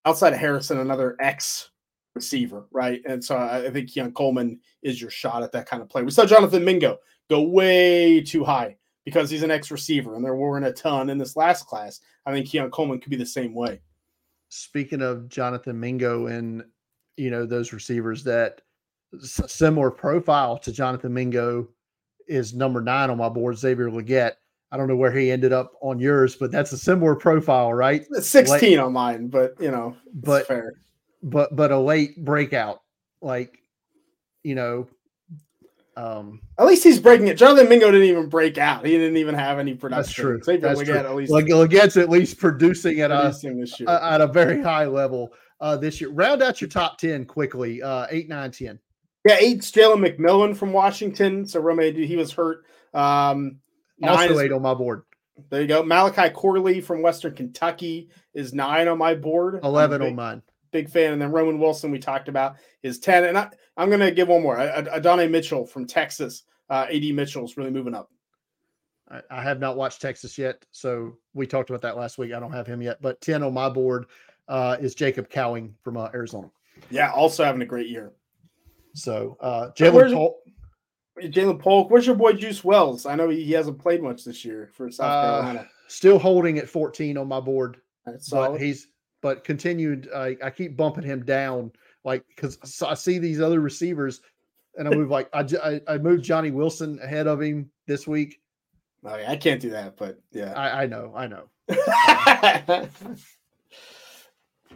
[0.05, 1.71] outside of harrison another x
[2.15, 5.89] receiver right and so I, think keon coleman is your shot at that kind of
[5.89, 6.97] play we saw jonathan mingo
[7.29, 11.17] go way too high because he's an X receiver and they're wearing a ton in
[11.17, 11.99] this last class.
[12.25, 13.81] I think Keon Coleman could be the same way.
[14.49, 16.63] Speaking of Jonathan Mingo and
[17.17, 18.61] you know those receivers that
[19.21, 21.67] similar profile to Jonathan Mingo
[22.27, 24.33] is number nine on my board, Xavier Legette.
[24.71, 28.05] I don't know where he ended up on yours, but that's a similar profile, right?
[28.13, 30.73] 16 late, on mine, but you know, but fair.
[31.23, 32.81] But but a late breakout,
[33.21, 33.57] like
[34.43, 34.87] you know,
[35.97, 37.37] um, at least he's breaking it.
[37.37, 38.85] Jonathan Mingo didn't even break out.
[38.85, 40.01] He didn't even have any production.
[40.01, 40.41] That's true.
[40.41, 40.95] Xavier that's true.
[40.95, 45.33] At least Legette's at least producing at producing a, a, at a very high level
[45.59, 46.11] uh, this year.
[46.11, 47.81] Round out your top ten quickly.
[47.81, 48.79] Uh, eight, nine, ten.
[49.25, 51.45] Yeah, eight's Jalen McMillan from Washington.
[51.45, 52.65] So Rome, he was hurt.
[52.93, 53.57] Um,
[54.01, 55.03] also is, eight on my board.
[55.49, 55.83] There you go.
[55.83, 59.59] Malachi Corley from Western Kentucky is nine on my board.
[59.63, 60.41] Eleven on mine
[60.71, 61.13] big fan.
[61.13, 63.25] And then Roman Wilson, we talked about, is 10.
[63.25, 64.59] And I, am going to give one more.
[64.59, 66.43] Adonai Mitchell from Texas.
[66.69, 68.09] Uh, AD Mitchell's really moving up.
[69.09, 70.63] I, I, have not watched Texas yet.
[70.71, 72.33] So we talked about that last week.
[72.33, 73.01] I don't have him yet.
[73.01, 74.05] But 10 on my board
[74.47, 76.49] uh, is Jacob Cowing from uh, Arizona.
[76.91, 78.13] Yeah, also having a great year.
[78.93, 80.37] So uh, Ja'Lynn Polk.
[81.21, 81.89] Ja'Lynn Polk.
[81.89, 83.05] Where's your boy Juice Wells?
[83.05, 85.67] I know he, hasn't played much this year for South uh, Carolina.
[85.87, 87.77] Still holding at 14 on my board.
[88.05, 88.87] That's but he's
[89.21, 90.09] but continued.
[90.15, 91.71] I, I keep bumping him down,
[92.03, 94.21] like because I see these other receivers,
[94.77, 98.41] and I move like I, I, I moved Johnny Wilson ahead of him this week.
[99.03, 101.49] Oh, yeah, I can't do that, but yeah, I, I know, I know.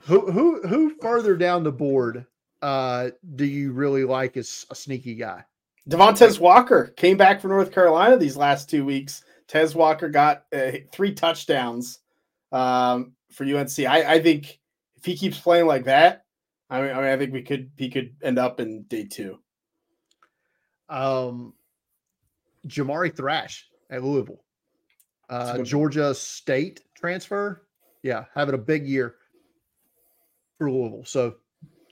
[0.02, 2.26] who who who further down the board
[2.64, 5.44] uh, do you really like as a sneaky guy?
[5.88, 9.24] Devontez Walker came back from North Carolina these last two weeks.
[9.48, 12.00] Tez Walker got uh, three touchdowns.
[12.52, 13.80] Um, for UNC.
[13.80, 14.60] I, I think
[14.96, 16.24] if he keeps playing like that,
[16.70, 19.40] I mean, I mean, I think we could he could end up in day two.
[20.90, 21.54] Um,
[22.68, 24.44] Jamari Thrash at Louisville,
[25.30, 27.68] uh, Georgia State transfer.
[28.02, 29.16] Yeah, having a big year
[30.58, 31.06] for Louisville.
[31.06, 31.36] So,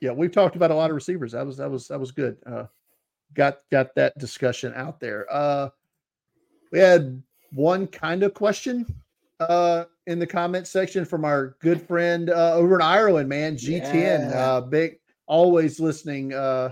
[0.02, 1.32] yeah, we've talked about a lot of receivers.
[1.32, 2.38] That was that was that was good.
[2.46, 2.66] Uh,
[3.34, 5.26] got got that discussion out there.
[5.32, 5.70] Uh,
[6.72, 7.22] we had
[7.54, 8.86] one kind of question
[9.40, 13.94] uh, in the comment section from our good friend uh, over in Ireland, man, G10.
[13.94, 14.32] Yeah.
[14.36, 16.72] Uh, big, always listening uh,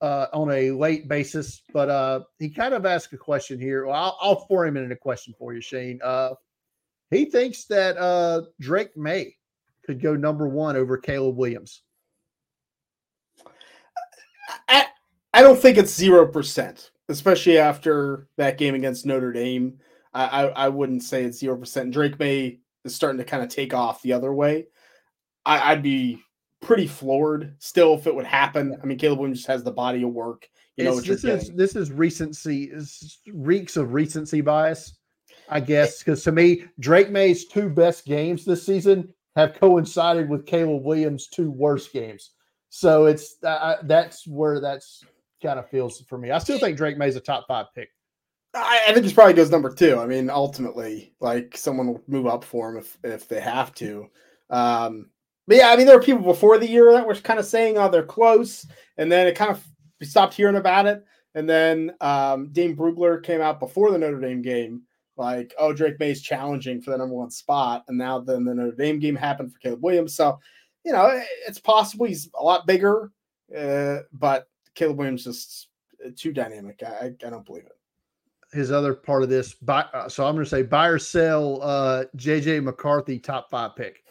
[0.00, 3.86] uh, on a late basis, but uh, he kind of asked a question here.
[3.86, 6.00] Well, I'll, I'll for him in a question for you, Shane.
[6.02, 6.34] Uh,
[7.10, 9.36] he thinks that uh, Drake Maye
[9.84, 11.82] could go number one over Caleb Williams.
[15.36, 19.78] I, I don't think it's zero percent, especially after that game against Notre Dame.
[20.14, 21.92] I, I, wouldn't say it's zero percent.
[21.92, 24.68] Drake Maye is starting to kind of take off the other way.
[25.44, 26.22] I, would be
[26.62, 28.78] pretty floored still if it would happen.
[28.82, 30.48] I mean, Caleb Williams just has the body of work.
[30.76, 34.98] You know this is this is recency is reeks of recency bias,
[35.48, 35.98] I guess.
[35.98, 41.28] Because to me, Drake Maye's two best games this season have coincided with Caleb Williams'
[41.28, 42.32] two worst games.
[42.68, 45.02] So it's uh, that's where that's
[45.42, 46.30] kind of feels for me.
[46.30, 47.90] I still think Drake Maye's a top five pick.
[48.54, 49.98] I, I think he probably goes number two.
[49.98, 54.08] I mean, ultimately, like someone will move up for him if if they have to.
[54.50, 55.10] Um,
[55.46, 57.78] but yeah, I mean, there were people before the year that were kind of saying,
[57.78, 58.66] "Oh, they're close,"
[58.96, 59.64] and then it kind of
[60.02, 61.04] stopped hearing about it.
[61.34, 64.82] And then um, Dane Brugler came out before the Notre Dame game,
[65.16, 68.76] like, "Oh, Drake Maye's challenging for the number one spot," and now then the Notre
[68.76, 70.16] Dame game happened for Caleb Williams.
[70.16, 70.38] So,
[70.84, 73.12] you know, it's possible he's a lot bigger,
[73.56, 75.68] uh, but Caleb Williams just
[76.04, 76.82] uh, too dynamic.
[76.86, 77.72] I, I don't believe it.
[78.52, 81.60] His other part of this, buy, uh, so I'm going to say buy or sell
[81.62, 84.04] uh, JJ McCarthy top five pick.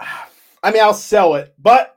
[0.00, 1.96] I mean, I'll sell it, but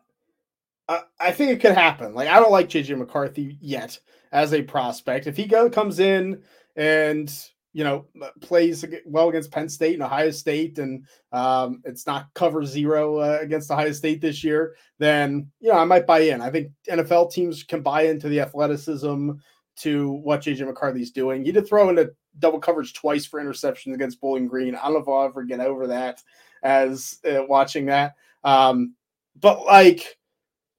[0.88, 2.14] uh, I think it could happen.
[2.14, 3.98] Like I don't like JJ McCarthy yet
[4.32, 5.28] as a prospect.
[5.28, 6.42] If he go comes in
[6.76, 7.34] and
[7.74, 8.06] you know,
[8.42, 13.40] plays well against Penn State and Ohio State, and um, it's not cover zero uh,
[13.42, 16.40] against Ohio State this year, then you know I might buy in.
[16.42, 19.32] I think NFL teams can buy into the athleticism
[19.76, 21.46] to what JJ McCarthy's doing.
[21.46, 24.76] You did throw into double coverage twice for interceptions against Bowling Green.
[24.76, 26.22] I don't know if I'll ever get over that
[26.62, 28.14] as uh, watching that.
[28.44, 28.94] Um,
[29.40, 30.18] but like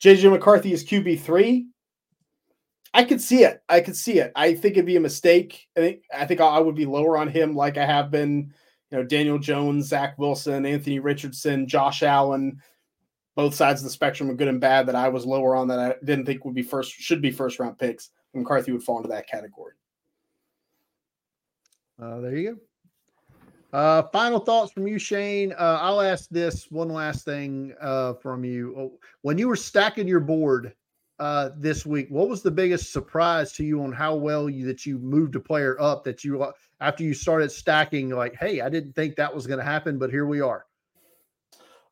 [0.00, 1.66] JJ McCarthy is QB three.
[2.94, 3.60] I could see it.
[3.68, 4.30] I could see it.
[4.36, 5.66] I think it'd be a mistake.
[5.76, 8.54] I think I think I would be lower on him, like I have been.
[8.90, 12.60] You know, Daniel Jones, Zach Wilson, Anthony Richardson, Josh Allen,
[13.34, 14.86] both sides of the spectrum are good and bad.
[14.86, 17.58] That I was lower on that I didn't think would be first should be first
[17.58, 18.10] round picks.
[18.34, 19.72] McCarthy would fall into that category.
[22.00, 22.58] Uh, there you go.
[23.76, 25.52] Uh, final thoughts from you, Shane.
[25.52, 28.74] Uh, I'll ask this one last thing uh, from you.
[28.78, 28.92] Oh,
[29.22, 30.74] when you were stacking your board
[31.18, 32.08] uh, this week.
[32.10, 35.40] What was the biggest surprise to you on how well you that you moved a
[35.40, 38.10] player up that you uh, after you started stacking?
[38.10, 40.66] Like, hey, I didn't think that was going to happen, but here we are.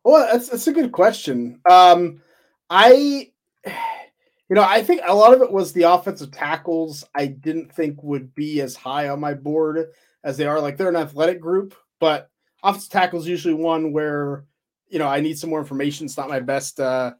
[0.04, 1.60] Well, that's that's a good question.
[1.70, 2.20] Um,
[2.68, 3.30] I,
[3.64, 7.04] you know, I think a lot of it was the offensive tackles.
[7.14, 9.90] I didn't think would be as high on my board
[10.24, 10.60] as they are.
[10.60, 12.30] Like they're an athletic group, but
[12.64, 14.44] offensive tackles usually one where
[14.88, 16.06] you know I need some more information.
[16.06, 16.80] It's not my best.
[16.80, 17.12] Uh,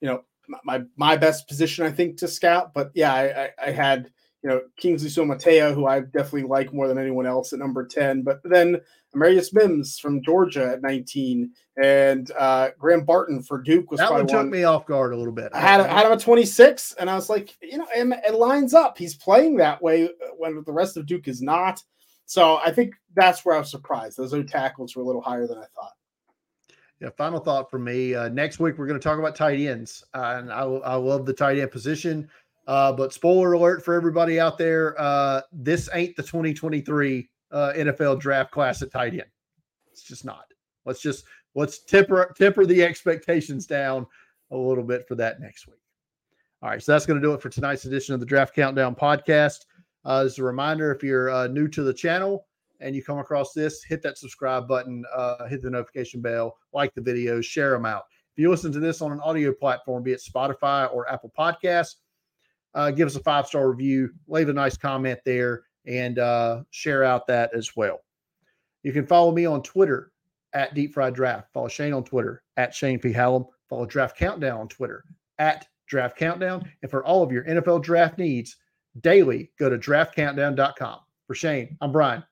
[0.00, 0.22] you know,
[0.64, 2.74] my my best position, I think, to scout.
[2.74, 4.10] But yeah, I, I, I had
[4.42, 8.22] you know Kingsley Suamataia, who I definitely like more than anyone else at number ten.
[8.22, 8.80] But then
[9.14, 14.26] Amarius Mims from Georgia at nineteen, and uh, Graham Barton for Duke was that one
[14.26, 14.50] took one.
[14.50, 15.50] me off guard a little bit.
[15.54, 18.20] I had I had him at twenty six, and I was like, you know, it,
[18.26, 18.98] it lines up.
[18.98, 21.82] He's playing that way when the rest of Duke is not.
[22.26, 24.18] So I think that's where I was surprised.
[24.18, 25.92] Those O tackles were a little higher than I thought.
[27.00, 28.14] Yeah, final thought for me.
[28.14, 31.26] Uh, next week we're going to talk about tight ends, uh, and I, I love
[31.26, 32.28] the tight end position.
[32.66, 38.18] Uh, but spoiler alert for everybody out there: uh, this ain't the 2023 uh, NFL
[38.18, 39.24] draft class at tight end.
[39.92, 40.46] It's just not.
[40.84, 41.24] Let's just
[41.54, 44.04] let's temper temper the expectations down
[44.50, 45.76] a little bit for that next week.
[46.62, 48.96] All right, so that's going to do it for tonight's edition of the Draft Countdown
[48.96, 49.66] podcast.
[50.04, 52.47] Uh, as a reminder, if you're new to the channel,
[52.80, 56.94] and you come across this, hit that subscribe button, uh, hit the notification bell, like
[56.94, 58.04] the videos, share them out.
[58.32, 61.96] If you listen to this on an audio platform, be it Spotify or Apple Podcasts,
[62.74, 67.02] uh, give us a five star review, leave a nice comment there, and uh, share
[67.02, 68.00] out that as well.
[68.82, 70.12] You can follow me on Twitter
[70.52, 71.52] at Deep Fried Draft.
[71.52, 73.12] Follow Shane on Twitter at Shane P.
[73.12, 73.46] Hallam.
[73.68, 75.04] Follow Draft Countdown on Twitter
[75.38, 76.70] at Draft Countdown.
[76.82, 78.56] And for all of your NFL draft needs
[79.00, 81.00] daily, go to draftcountdown.com.
[81.26, 82.24] For Shane, I'm Brian.